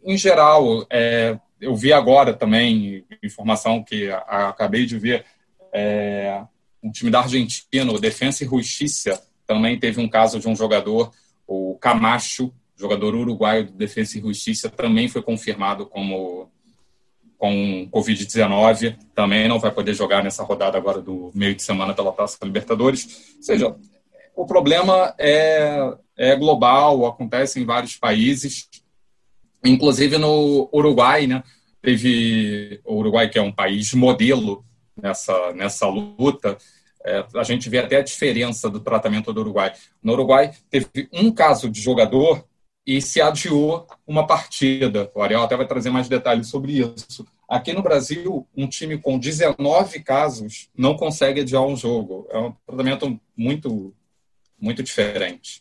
em 0.02 0.16
geral, 0.16 0.86
é, 0.90 1.38
eu 1.60 1.76
vi 1.76 1.92
agora 1.92 2.32
também 2.32 3.04
informação 3.22 3.84
que 3.84 4.10
a, 4.10 4.18
a, 4.18 4.48
acabei 4.48 4.86
de 4.86 4.98
ver, 4.98 5.26
é, 5.70 6.42
um 6.82 6.90
time 6.90 7.10
da 7.10 7.20
Argentina, 7.20 7.92
o 7.92 8.00
Defensa 8.00 8.42
e 8.42 8.48
Justiça, 8.48 9.22
também 9.46 9.78
teve 9.78 10.00
um 10.00 10.08
caso 10.08 10.40
de 10.40 10.48
um 10.48 10.56
jogador, 10.56 11.12
o 11.46 11.76
Camacho, 11.80 12.52
jogador 12.76 13.14
uruguaio 13.14 13.66
do 13.66 13.72
Defensa 13.72 14.18
e 14.18 14.20
Justiça, 14.20 14.68
também 14.68 15.08
foi 15.08 15.22
confirmado 15.22 15.86
como 15.86 16.50
com 17.42 17.88
Covid-19, 17.90 18.96
também 19.16 19.48
não 19.48 19.58
vai 19.58 19.72
poder 19.72 19.94
jogar 19.94 20.22
nessa 20.22 20.44
rodada 20.44 20.78
agora 20.78 21.00
do 21.00 21.32
meio 21.34 21.56
de 21.56 21.62
semana 21.62 21.92
pela 21.92 22.12
Taça 22.12 22.38
Libertadores. 22.44 23.34
Ou 23.36 23.42
seja, 23.42 23.76
o 24.36 24.46
problema 24.46 25.12
é, 25.18 25.92
é 26.16 26.36
global, 26.36 27.04
acontece 27.04 27.58
em 27.58 27.64
vários 27.64 27.96
países, 27.96 28.68
inclusive 29.64 30.18
no 30.18 30.68
Uruguai, 30.72 31.26
né? 31.26 31.42
Teve 31.80 32.80
o 32.84 32.94
Uruguai, 32.94 33.28
que 33.28 33.40
é 33.40 33.42
um 33.42 33.50
país 33.50 33.92
modelo 33.92 34.64
nessa, 34.96 35.52
nessa 35.52 35.88
luta, 35.88 36.56
é, 37.04 37.24
a 37.34 37.42
gente 37.42 37.68
vê 37.68 37.78
até 37.78 37.96
a 37.96 38.02
diferença 38.02 38.70
do 38.70 38.80
tratamento 38.80 39.32
do 39.32 39.40
Uruguai. 39.40 39.72
No 40.02 40.12
Uruguai, 40.12 40.52
teve 40.70 41.08
um 41.12 41.32
caso 41.32 41.68
de 41.68 41.80
jogador 41.80 42.44
e 42.86 43.00
se 43.00 43.20
adiou 43.20 43.86
uma 44.06 44.26
partida. 44.26 45.10
O 45.14 45.22
Ariel 45.22 45.42
até 45.42 45.56
vai 45.56 45.66
trazer 45.66 45.90
mais 45.90 46.08
detalhes 46.08 46.48
sobre 46.48 46.72
isso. 46.72 47.26
Aqui 47.48 47.72
no 47.72 47.82
Brasil, 47.82 48.46
um 48.56 48.66
time 48.66 48.98
com 48.98 49.18
19 49.18 50.00
casos 50.00 50.70
não 50.76 50.96
consegue 50.96 51.40
adiar 51.42 51.62
um 51.62 51.76
jogo. 51.76 52.26
É 52.30 52.38
um 52.38 52.52
tratamento 52.66 53.20
muito, 53.36 53.94
muito 54.58 54.82
diferente. 54.82 55.60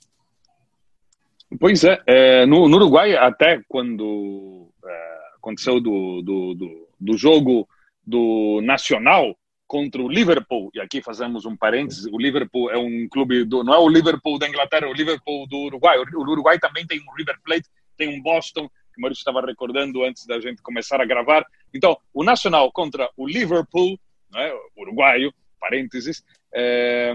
Pois 1.60 1.84
é, 1.84 2.02
é 2.08 2.46
no, 2.46 2.70
no, 2.70 2.78
Uruguai, 2.78 3.16
até 3.16 3.62
quando 3.68 4.70
é, 4.86 5.20
aconteceu 5.36 5.82
do, 5.82 6.22
do, 6.22 6.54
do, 6.56 6.88
do 7.00 7.18
jogo 7.18 7.68
do 8.08 8.62
Nacional, 8.64 9.36
contra 9.72 10.02
o 10.02 10.10
Liverpool, 10.10 10.70
e 10.74 10.82
aqui 10.82 11.02
fazemos 11.02 11.46
um 11.46 11.56
parênteses, 11.56 12.06
o 12.12 12.18
Liverpool 12.18 12.70
é 12.70 12.78
um 12.78 13.08
clube, 13.08 13.46
do, 13.46 13.64
não 13.64 13.74
é 13.74 13.78
o 13.78 13.88
Liverpool 13.88 14.38
da 14.38 14.46
Inglaterra, 14.46 14.86
é 14.86 14.90
o 14.90 14.94
Liverpool 14.94 15.48
do 15.48 15.56
Uruguai. 15.60 15.98
O 15.98 16.20
Uruguai 16.20 16.60
também 16.60 16.86
tem 16.86 17.00
um 17.00 17.16
River 17.16 17.40
Plate, 17.42 17.70
tem 17.96 18.10
um 18.10 18.22
Boston, 18.22 18.68
que 18.68 19.00
o 19.00 19.02
Maurício 19.02 19.22
estava 19.22 19.40
recordando 19.40 20.04
antes 20.04 20.26
da 20.26 20.42
gente 20.42 20.62
começar 20.62 21.00
a 21.00 21.06
gravar. 21.06 21.46
Então, 21.74 21.98
o 22.14 22.22
Nacional 22.22 22.70
contra 22.74 23.10
o 23.16 23.26
Liverpool, 23.26 23.98
né, 24.30 24.52
uruguaio, 24.76 25.34
parênteses, 25.58 26.22
é, 26.54 27.14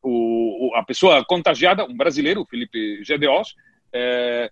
o, 0.00 0.70
a 0.76 0.84
pessoa 0.84 1.24
contagiada, 1.24 1.84
um 1.84 1.96
brasileiro, 1.96 2.42
o 2.42 2.46
Felipe 2.46 3.02
Gedeos, 3.02 3.56
é, 3.92 4.48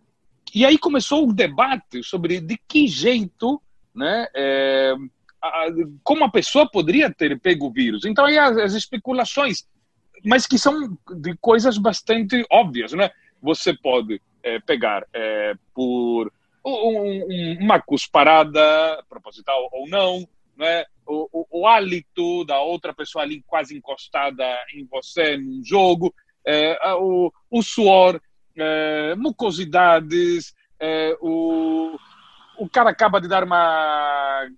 e 0.53 0.67
aí 0.67 0.77
começou 0.77 1.29
o 1.29 1.33
debate 1.33 2.03
sobre 2.03 2.41
de 2.41 2.59
que 2.67 2.89
jeito 2.89 3.63
né, 3.95 4.27
é, 4.35 4.93
como 6.03 6.25
a 6.25 6.31
pessoa 6.31 6.69
poderia 6.69 7.13
ter 7.13 7.39
pego 7.39 7.67
o 7.67 7.73
vírus. 7.73 8.05
Então, 8.05 8.25
aí 8.25 8.39
as, 8.39 8.57
as 8.57 8.75
especulações, 8.75 9.67
mas 10.25 10.47
que 10.47 10.59
são 10.59 10.97
de 11.17 11.37
coisas 11.41 11.79
bastante 11.79 12.45
óbvias, 12.51 12.93
né? 12.93 13.11
Você 13.41 13.73
pode 13.73 14.21
é, 14.43 14.59
pegar 14.61 15.07
é, 15.13 15.55
por 15.75 16.33
um, 16.65 16.71
um, 16.71 17.59
uma 17.61 17.81
cusparada, 17.81 18.61
proposital 19.09 19.69
ou 19.73 19.89
não, 19.89 20.29
né? 20.57 20.85
O, 21.07 21.29
o, 21.33 21.61
o, 21.61 21.67
hálito 21.67 22.45
da 22.45 22.61
outra 22.61 22.93
pessoa 22.93 23.23
ali 23.23 23.43
quase 23.47 23.77
encostada 23.77 24.45
em 24.75 24.85
você 24.85 25.39
num 25.39 25.65
jogo, 25.65 26.15
é, 26.45 26.79
o, 26.97 27.33
o 27.51 27.63
suor, 27.63 28.21
mucosidades, 29.17 30.53
o, 31.21 31.97
o 32.59 32.69
cara 32.69 32.91
acaba 32.91 33.21
de 33.21 33.29
dar 33.29 33.45
uma 33.45 34.49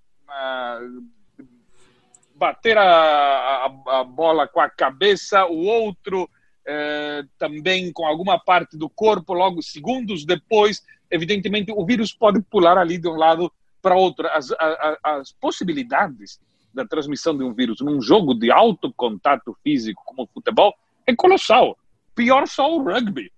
bater 2.40 2.78
a, 2.78 2.82
a, 2.84 4.00
a, 4.00 4.04
bola 4.04 4.48
com 4.48 4.60
a 4.60 4.70
cabeça, 4.70 5.44
o 5.44 5.58
outro 5.58 6.26
é, 6.66 7.22
também 7.38 7.92
com 7.92 8.06
alguma 8.06 8.38
parte 8.38 8.78
do 8.78 8.88
corpo, 8.88 9.34
logo 9.34 9.62
segundos 9.62 10.24
depois, 10.24 10.82
evidentemente 11.10 11.70
o 11.70 11.84
vírus 11.84 12.14
pode 12.14 12.40
pular 12.40 12.78
ali 12.78 12.96
de 12.96 13.06
um 13.06 13.16
lado 13.16 13.52
para 13.82 13.94
outro. 13.94 14.26
As, 14.28 14.50
as, 14.52 14.96
as 15.04 15.32
possibilidades 15.32 16.40
da 16.72 16.86
transmissão 16.86 17.36
de 17.36 17.44
um 17.44 17.52
vírus 17.52 17.82
num 17.82 18.00
jogo 18.00 18.32
de 18.32 18.50
alto 18.50 18.90
contato 18.94 19.54
físico 19.62 20.02
como 20.06 20.22
o 20.22 20.30
futebol 20.32 20.74
é 21.06 21.14
colossal. 21.14 21.76
Pior 22.14 22.48
só 22.48 22.74
o 22.74 22.82
rugby 22.82 23.30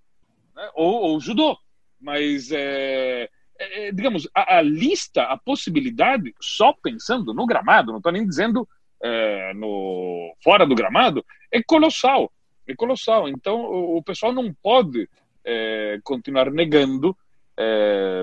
né? 0.55 0.71
ou, 0.77 0.95
ou 0.95 1.17
o 1.17 1.21
judô. 1.21 1.59
Mas 2.01 2.53
é, 2.53 3.29
é, 3.59 3.91
digamos, 3.91 4.29
a, 4.33 4.59
a, 4.59 4.63
lista, 4.63 5.23
a 5.25 5.37
possibilidade, 5.37 6.33
só 6.41 6.73
pensando 6.73 7.35
no 7.35 7.47
gramado, 7.47 7.91
não 7.91 7.99
estou 7.99 8.13
nem 8.13 8.27
dizendo 8.27 8.69
é, 9.03 9.53
no 9.55 10.35
fora 10.43 10.67
do 10.67 10.75
gramado, 10.75 11.25
é 11.51 11.63
colossal. 11.63 12.31
É 12.67 12.75
colossal. 12.75 13.29
Então, 13.29 13.61
o, 13.61 13.97
o 13.99 14.03
pessoal 14.03 14.33
não 14.33 14.53
pode 14.63 15.09
é, 15.45 15.99
continuar 16.05 16.51
negando 16.51 17.17
é, 17.59 18.23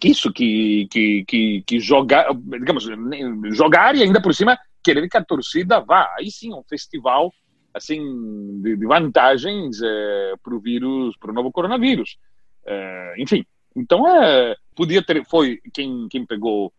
que 0.00 0.08
isso, 0.08 0.32
que, 0.32 0.86
que, 0.90 1.24
que, 1.26 1.62
que, 1.66 1.80
jogar, 1.80 2.28
digamos, 2.34 2.86
jogar 3.56 3.96
e 3.96 4.02
ainda 4.02 4.20
por 4.20 4.34
cima 4.34 4.58
querer 4.82 5.08
que 5.08 5.16
a 5.16 5.24
torcida 5.24 5.80
vá. 5.80 6.14
Aí 6.18 6.30
sim, 6.30 6.52
um 6.52 6.62
festival 6.68 7.32
assim 7.72 8.00
de, 8.62 8.76
de 8.76 8.86
vantagens 8.86 9.78
para 10.42 10.54
o 10.54 10.60
vírus, 10.60 11.16
para 11.18 11.30
o 11.30 11.34
novo 11.34 11.52
coronavírus. 11.52 12.16
Enfim, 13.18 13.44
então, 13.76 14.08
é, 14.08 14.56
podia 14.74 15.04
ter, 15.04 15.22
foi 15.26 15.60
quem, 15.72 16.08
quem 16.08 16.24
pegou 16.24 16.72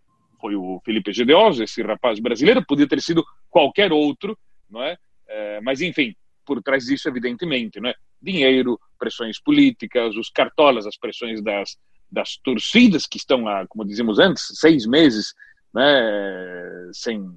foi 0.48 0.56
o 0.56 0.82
Felipe 0.86 1.12
Gedeoso, 1.12 1.62
esse 1.62 1.82
rapaz 1.82 2.22
brasileiro, 2.22 2.66
podia 2.66 2.88
ter 2.88 3.02
sido 3.02 3.26
qualquer 3.50 3.92
outro, 3.92 4.38
não 4.70 4.82
é? 4.82 4.98
é 5.28 5.60
mas, 5.60 5.82
enfim, 5.82 6.16
por 6.46 6.64
trás 6.64 6.86
disso, 6.86 7.10
evidentemente, 7.10 7.82
não 7.82 7.90
é? 7.90 7.96
Dinheiro, 8.22 8.80
pressões 8.98 9.42
políticas, 9.42 10.16
os 10.16 10.30
cartolas, 10.30 10.88
as 10.88 10.98
pressões 10.98 11.44
das, 11.44 11.78
das 12.10 12.38
torcidas 12.38 13.06
que 13.06 13.18
estão 13.18 13.46
há, 13.46 13.68
como 13.68 13.86
dizíamos 13.86 14.20
antes, 14.20 14.48
seis 14.54 14.86
meses, 14.86 15.34
né? 15.74 16.90
Sem, 16.94 17.30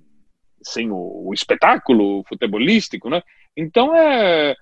sem 0.63 0.91
o, 0.93 1.27
o 1.27 1.35
espetáculo 1.35 2.23
futebolístico, 2.29 3.11
né? 3.11 3.21
Então, 3.57 3.93
é 3.93 4.55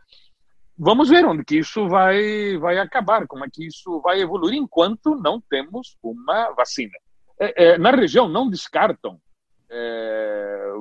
vamos 0.78 1.10
ver 1.10 1.26
onde 1.26 1.44
que 1.44 1.58
isso 1.58 1.86
vai, 1.86 2.56
vai 2.56 2.78
acabar, 2.78 3.26
como 3.26 3.44
é 3.44 3.48
que 3.52 3.66
isso 3.66 4.00
vai 4.00 4.22
evoluir 4.22 4.54
enquanto 4.54 5.16
não 5.16 5.38
temos 5.38 5.98
uma 6.02 6.50
vacina. 6.52 6.96
É, 7.40 7.64
é, 7.64 7.78
na 7.78 7.90
região 7.90 8.28
não 8.28 8.50
descartam 8.50 9.20
é, 9.70 10.72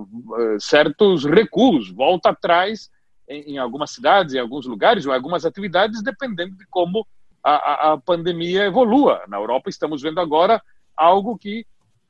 certos 0.59 1.23
recuos, 1.25 1.91
volta 1.91 2.29
atrás 2.29 2.89
em, 3.27 3.53
em, 3.53 3.57
algumas 3.57 3.91
cidades, 3.91 4.33
em 4.33 4.39
alguns 4.39 4.65
lugares, 4.65 5.05
ou 5.05 5.13
algumas 5.13 5.45
atividades, 5.45 6.01
dependendo 6.01 6.55
de 6.55 6.65
como 6.67 7.05
a, 7.43 7.51
a, 7.51 7.93
a 7.93 7.97
pandemia 7.97 8.65
evolua. 8.65 9.23
Na 9.27 9.37
Europa 9.37 9.69
estamos 9.69 10.01
vendo 10.01 10.19
agora 10.19 10.61
algo 10.95 11.37
que 11.37 11.65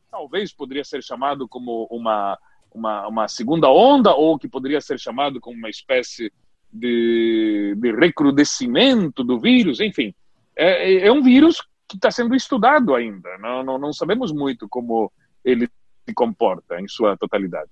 talvez 0.10 0.53
poderia 0.53 0.83
ser 0.83 1.03
chamado 1.03 1.47
como 1.47 1.88
uma, 1.91 2.38
uma, 2.73 3.07
uma 3.07 3.27
segunda 3.27 3.69
onda, 3.69 4.13
ou 4.13 4.39
que 4.39 4.47
poderia 4.47 4.79
ser 4.79 4.99
chamado 4.99 5.39
como 5.39 5.57
uma 5.57 5.69
espécie 5.69 6.31
de, 6.71 7.75
de 7.77 7.91
recrudescimento 7.91 9.23
do 9.23 9.39
vírus, 9.39 9.79
enfim. 9.79 10.13
É, 10.55 10.93
é, 10.93 11.07
é 11.07 11.12
um 11.12 11.21
vírus 11.21 11.62
que 11.88 11.95
está 11.95 12.12
sendo 12.12 12.36
estudado 12.36 12.93
ainda. 12.93 13.30
Não, 13.39 13.63
não, 13.63 13.78
não 13.78 13.93
sabemos 13.93 14.32
muito 14.32 14.67
como 14.67 15.12
ele 15.43 15.69
se 16.08 16.13
comporta 16.13 16.80
em 16.80 16.88
sua 16.88 17.15
totalidade. 17.15 17.69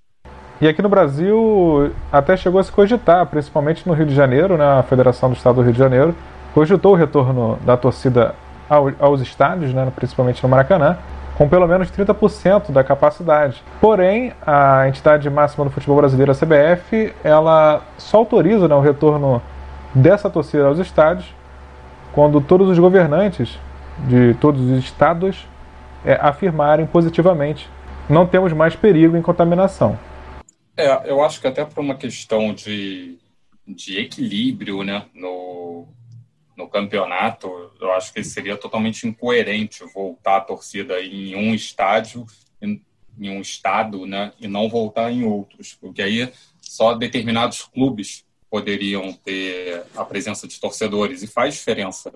E 0.61 0.67
aqui 0.67 0.81
no 0.81 0.87
Brasil 0.87 1.91
até 2.11 2.37
chegou 2.37 2.59
a 2.59 2.63
se 2.63 2.71
cogitar, 2.71 3.25
principalmente 3.27 3.85
no 3.87 3.93
Rio 3.93 4.05
de 4.05 4.15
Janeiro, 4.15 4.57
né, 4.57 4.79
a 4.79 4.83
Federação 4.83 5.29
do 5.29 5.35
Estado 5.35 5.55
do 5.55 5.61
Rio 5.61 5.73
de 5.73 5.79
Janeiro 5.79 6.15
cogitou 6.53 6.93
o 6.93 6.95
retorno 6.95 7.59
da 7.65 7.75
torcida 7.75 8.33
aos 8.99 9.19
estádios, 9.19 9.73
né, 9.73 9.91
principalmente 9.93 10.41
no 10.41 10.47
Maracanã, 10.47 10.97
com 11.37 11.49
pelo 11.49 11.67
menos 11.67 11.91
30% 11.91 12.71
da 12.71 12.81
capacidade. 12.81 13.61
Porém, 13.81 14.31
a 14.41 14.87
entidade 14.87 15.29
máxima 15.29 15.65
do 15.65 15.71
futebol 15.71 15.97
brasileiro, 15.97 16.31
a 16.31 16.35
CBF, 16.35 17.13
ela 17.21 17.81
só 17.97 18.19
autoriza 18.19 18.69
né, 18.69 18.75
o 18.75 18.79
retorno 18.79 19.41
dessa 19.93 20.29
torcida 20.29 20.65
aos 20.67 20.79
estádios 20.79 21.35
quando 22.13 22.39
todos 22.39 22.69
os 22.69 22.79
governantes 22.79 23.59
de 24.07 24.33
todos 24.35 24.61
os 24.61 24.83
estados 24.83 25.47
é, 26.03 26.13
afirmarem 26.13 26.85
positivamente 26.85 27.69
não 28.09 28.27
temos 28.27 28.53
mais 28.53 28.75
perigo 28.75 29.17
em 29.17 29.21
contaminação. 29.21 29.97
É, 30.77 31.09
eu 31.09 31.23
acho 31.23 31.41
que 31.41 31.47
até 31.47 31.65
por 31.65 31.79
uma 31.79 31.95
questão 31.95 32.53
de, 32.53 33.17
de 33.67 33.97
equilíbrio 33.97 34.83
né, 34.83 35.05
no, 35.13 35.87
no 36.55 36.67
campeonato, 36.67 37.71
eu 37.79 37.91
acho 37.93 38.13
que 38.13 38.23
seria 38.23 38.57
totalmente 38.57 39.07
incoerente 39.07 39.83
voltar 39.93 40.37
a 40.37 40.41
torcida 40.41 41.01
em 41.01 41.35
um 41.35 41.53
estádio, 41.53 42.25
em, 42.61 42.81
em 43.19 43.29
um 43.29 43.41
estado, 43.41 44.05
né, 44.05 44.33
e 44.39 44.47
não 44.47 44.69
voltar 44.69 45.11
em 45.11 45.23
outros, 45.23 45.73
porque 45.73 46.01
aí 46.01 46.31
só 46.61 46.93
determinados 46.93 47.63
clubes 47.63 48.25
poderiam 48.49 49.11
ter 49.13 49.83
a 49.95 50.03
presença 50.03 50.47
de 50.47 50.59
torcedores 50.59 51.23
e 51.23 51.27
faz 51.27 51.55
diferença 51.55 52.13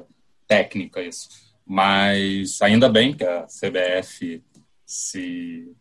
técnica 0.47 1.01
isso. 1.01 1.48
Mas 1.71 2.59
ainda 2.63 2.89
bem 2.89 3.13
que 3.13 3.23
a 3.23 3.45
CBF 3.45 4.43
se 4.83 5.71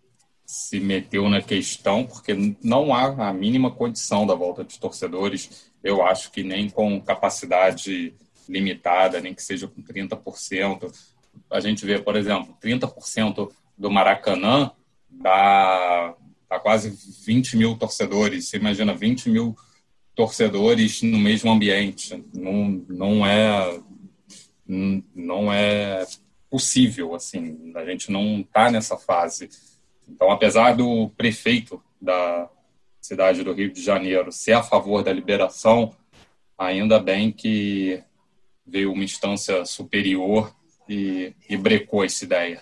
se 0.44 0.80
meteu 0.80 1.28
na 1.28 1.42
questão, 1.42 2.06
porque 2.06 2.34
não 2.64 2.94
há 2.94 3.28
a 3.28 3.32
mínima 3.34 3.70
condição 3.70 4.26
da 4.26 4.34
volta 4.34 4.64
de 4.64 4.78
torcedores. 4.78 5.70
Eu 5.84 6.02
acho 6.02 6.32
que 6.32 6.42
nem 6.42 6.70
com 6.70 6.98
capacidade 7.02 8.14
limitada, 8.48 9.20
nem 9.20 9.34
que 9.34 9.42
seja 9.42 9.68
com 9.68 9.82
30%. 9.82 10.90
A 11.50 11.60
gente 11.60 11.84
vê, 11.84 11.98
por 11.98 12.16
exemplo, 12.16 12.56
30% 12.62 13.50
do 13.76 13.90
Maracanã 13.90 14.70
dá, 15.10 16.14
dá 16.48 16.58
quase 16.58 16.96
20 17.26 17.54
mil 17.58 17.76
torcedores. 17.76 18.48
Você 18.48 18.56
imagina 18.56 18.94
20 18.94 19.28
mil 19.28 19.54
torcedores 20.14 21.02
no 21.02 21.18
mesmo 21.18 21.50
ambiente. 21.50 22.24
Não, 22.34 22.82
não 22.88 23.26
é 23.26 23.78
não 24.68 25.52
é 25.52 26.04
possível 26.50 27.14
assim. 27.14 27.72
A 27.74 27.84
gente 27.84 28.12
não 28.12 28.40
está 28.40 28.70
nessa 28.70 28.96
fase. 28.96 29.48
Então, 30.06 30.30
apesar 30.30 30.76
do 30.76 31.10
prefeito 31.16 31.82
da 32.00 32.48
cidade 33.00 33.42
do 33.42 33.52
Rio 33.52 33.72
de 33.72 33.82
Janeiro 33.82 34.30
ser 34.30 34.52
a 34.52 34.62
favor 34.62 35.02
da 35.02 35.12
liberação, 35.12 35.94
ainda 36.56 36.98
bem 36.98 37.32
que 37.32 38.02
veio 38.66 38.92
uma 38.92 39.04
instância 39.04 39.64
superior 39.64 40.52
e, 40.88 41.32
e 41.48 41.56
brecou 41.56 42.04
essa 42.04 42.24
ideia. 42.24 42.60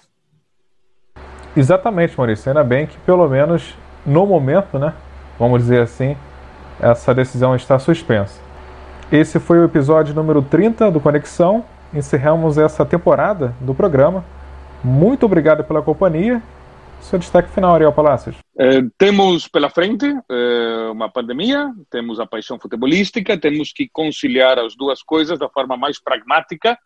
Exatamente, 1.57 2.17
Maurício. 2.17 2.49
Ainda 2.49 2.63
bem 2.63 2.87
que, 2.87 2.99
pelo 2.99 3.29
menos 3.29 3.75
no 4.05 4.27
momento, 4.27 4.79
né, 4.79 4.95
vamos 5.39 5.63
dizer 5.63 5.83
assim, 5.83 6.17
essa 6.81 7.15
decisão 7.15 7.57
está 7.57 7.79
suspensa. 7.79 8.41
Esse 9.11 9.41
foi 9.41 9.59
o 9.59 9.65
episódio 9.65 10.15
número 10.15 10.43
30 10.43 10.91
do 10.91 11.01
Conexão. 11.01 11.65
Encerramos 11.95 12.59
essa 12.59 12.85
temporada 12.85 13.55
do 13.61 13.75
programa. 13.75 14.25
Muito 14.83 15.27
obrigado 15.27 15.65
pela 15.65 15.83
companhia. 15.83 16.43
Seu 17.01 17.19
destaque 17.19 17.51
final, 17.51 17.75
Ariel 17.75 17.93
Palácios. 17.93 18.37
Eh, 18.59 18.83
temos 18.99 19.47
pela 19.47 19.71
frente 19.71 20.07
eh, 20.07 20.89
uma 20.91 21.11
pandemia, 21.11 21.73
temos 21.91 22.19
a 22.19 22.27
paixão 22.27 22.59
futebolística, 22.59 23.39
temos 23.39 23.73
que 23.73 23.89
conciliar 23.89 24.59
as 24.59 24.75
duas 24.75 25.03
coisas 25.03 25.39
da 25.39 25.49
forma 25.49 25.77
mais 25.77 26.03
pragmática, 26.03 26.77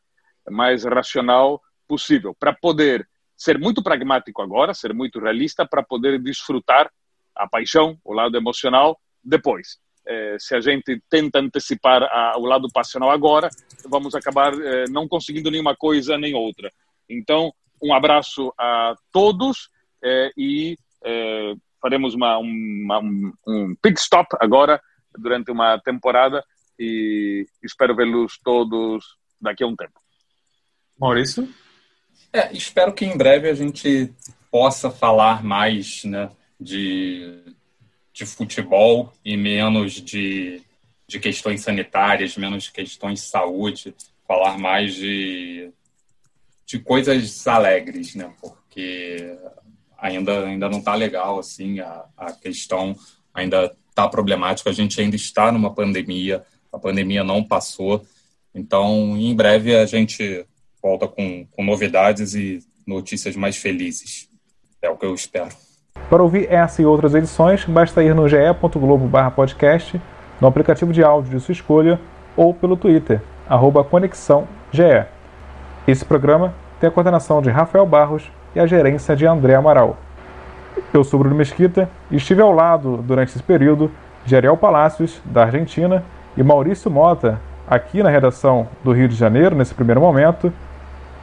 mais 0.50 0.84
racional 0.84 1.60
possível, 1.88 2.34
para 2.38 2.52
poder 2.52 3.08
ser 3.36 3.58
muito 3.58 3.82
pragmático 3.82 4.42
agora, 4.42 4.74
ser 4.74 4.92
muito 4.92 5.18
realista, 5.18 5.66
para 5.66 5.82
poder 5.82 6.20
desfrutar 6.20 6.90
a 7.34 7.48
paixão, 7.48 7.96
o 8.04 8.12
lado 8.12 8.36
emocional, 8.36 8.98
depois. 9.24 9.78
Eh, 10.10 10.36
se 10.40 10.56
a 10.56 10.60
gente 10.60 11.00
tenta 11.08 11.38
antecipar 11.38 12.02
a, 12.02 12.36
o 12.36 12.44
lado 12.44 12.68
passional 12.74 13.12
agora, 13.12 13.48
vamos 13.88 14.12
acabar 14.12 14.52
eh, 14.52 14.86
não 14.90 15.06
conseguindo 15.06 15.52
nenhuma 15.52 15.76
coisa 15.76 16.18
nem 16.18 16.34
outra. 16.34 16.72
Então, 17.08 17.54
um 17.80 17.94
abraço 17.94 18.52
a 18.58 18.96
todos 19.12 19.70
eh, 20.02 20.32
e 20.36 20.76
eh, 21.04 21.54
faremos 21.80 22.12
uma, 22.14 22.38
uma, 22.38 22.98
um, 22.98 23.32
um 23.46 23.76
pit 23.80 24.00
stop 24.00 24.36
agora 24.40 24.82
durante 25.16 25.52
uma 25.52 25.78
temporada 25.78 26.44
e 26.76 27.46
espero 27.62 27.94
vê-los 27.94 28.36
todos 28.42 29.04
daqui 29.40 29.62
a 29.62 29.66
um 29.68 29.76
tempo. 29.76 30.00
Maurício? 30.98 31.48
É, 32.32 32.52
espero 32.52 32.92
que 32.92 33.04
em 33.04 33.16
breve 33.16 33.48
a 33.48 33.54
gente 33.54 34.12
possa 34.50 34.90
falar 34.90 35.44
mais 35.44 36.02
né, 36.04 36.30
de, 36.60 37.44
de 38.20 38.26
futebol 38.26 39.10
e 39.24 39.34
menos 39.34 39.94
de, 39.94 40.60
de 41.08 41.18
questões 41.18 41.62
sanitárias, 41.62 42.36
menos 42.36 42.68
questões 42.68 43.20
de 43.20 43.26
saúde, 43.26 43.94
falar 44.28 44.58
mais 44.58 44.94
de, 44.94 45.72
de 46.66 46.78
coisas 46.80 47.46
alegres, 47.48 48.14
né? 48.14 48.30
Porque 48.38 49.34
ainda, 49.96 50.46
ainda 50.46 50.68
não 50.68 50.80
está 50.80 50.94
legal, 50.94 51.38
assim, 51.38 51.80
a, 51.80 52.04
a 52.14 52.32
questão 52.32 52.94
ainda 53.32 53.74
está 53.88 54.06
problemática, 54.06 54.68
a 54.68 54.74
gente 54.74 55.00
ainda 55.00 55.16
está 55.16 55.50
numa 55.50 55.74
pandemia, 55.74 56.44
a 56.70 56.78
pandemia 56.78 57.24
não 57.24 57.42
passou, 57.42 58.04
então 58.54 59.16
em 59.16 59.34
breve 59.34 59.74
a 59.74 59.86
gente 59.86 60.44
volta 60.82 61.08
com, 61.08 61.46
com 61.46 61.64
novidades 61.64 62.34
e 62.34 62.58
notícias 62.86 63.34
mais 63.34 63.56
felizes. 63.56 64.28
É 64.82 64.90
o 64.90 64.96
que 64.98 65.06
eu 65.06 65.14
espero. 65.14 65.56
Para 66.10 66.24
ouvir 66.24 66.52
essa 66.52 66.82
e 66.82 66.84
outras 66.84 67.14
edições, 67.14 67.64
basta 67.64 68.02
ir 68.02 68.12
no 68.16 68.28
ge.globo/podcast, 68.28 70.02
no 70.40 70.48
aplicativo 70.48 70.92
de 70.92 71.04
áudio 71.04 71.30
de 71.30 71.38
sua 71.38 71.52
escolha 71.52 72.00
ou 72.36 72.52
pelo 72.52 72.76
Twitter, 72.76 73.22
conexãoge. 73.88 75.06
Esse 75.86 76.04
programa 76.04 76.52
tem 76.80 76.88
a 76.88 76.90
coordenação 76.90 77.40
de 77.40 77.48
Rafael 77.48 77.86
Barros 77.86 78.28
e 78.56 78.58
a 78.58 78.66
gerência 78.66 79.14
de 79.14 79.24
André 79.24 79.54
Amaral. 79.54 79.98
Eu 80.92 81.04
sou 81.04 81.20
Bruno 81.20 81.36
Mesquita 81.36 81.88
e 82.10 82.16
estive 82.16 82.42
ao 82.42 82.52
lado, 82.52 82.96
durante 82.96 83.28
esse 83.28 83.42
período, 83.44 83.88
de 84.24 84.34
Ariel 84.34 84.56
Palácios, 84.56 85.22
da 85.24 85.44
Argentina, 85.44 86.02
e 86.36 86.42
Maurício 86.42 86.90
Mota, 86.90 87.38
aqui 87.68 88.02
na 88.02 88.10
redação 88.10 88.66
do 88.82 88.90
Rio 88.90 89.06
de 89.06 89.14
Janeiro, 89.14 89.54
nesse 89.54 89.74
primeiro 89.74 90.00
momento. 90.00 90.52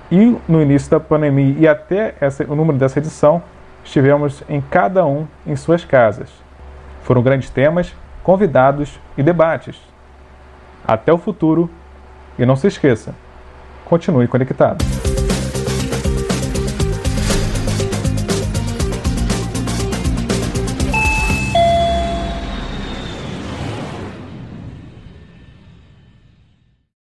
E 0.09 0.37
no 0.47 0.61
início 0.61 0.89
da 0.89 0.99
pandemia 1.01 1.55
e 1.59 1.67
até 1.67 2.15
o 2.47 2.55
número 2.55 2.77
dessa 2.77 2.99
edição, 2.99 3.43
estivemos 3.87 4.43
em 4.49 4.59
cada 4.59 5.05
um 5.05 5.25
em 5.45 5.55
suas 5.55 5.83
casas. 5.85 6.29
Foram 7.03 7.23
grandes 7.23 7.49
temas, 7.49 7.95
convidados 8.21 8.99
e 9.17 9.23
debates. 9.23 9.79
Até 10.85 11.11
o 11.11 11.17
futuro 11.17 11.69
e 12.37 12.45
não 12.45 12.55
se 12.55 12.67
esqueça, 12.67 13.15
continue 13.85 14.27
conectado. 14.27 14.83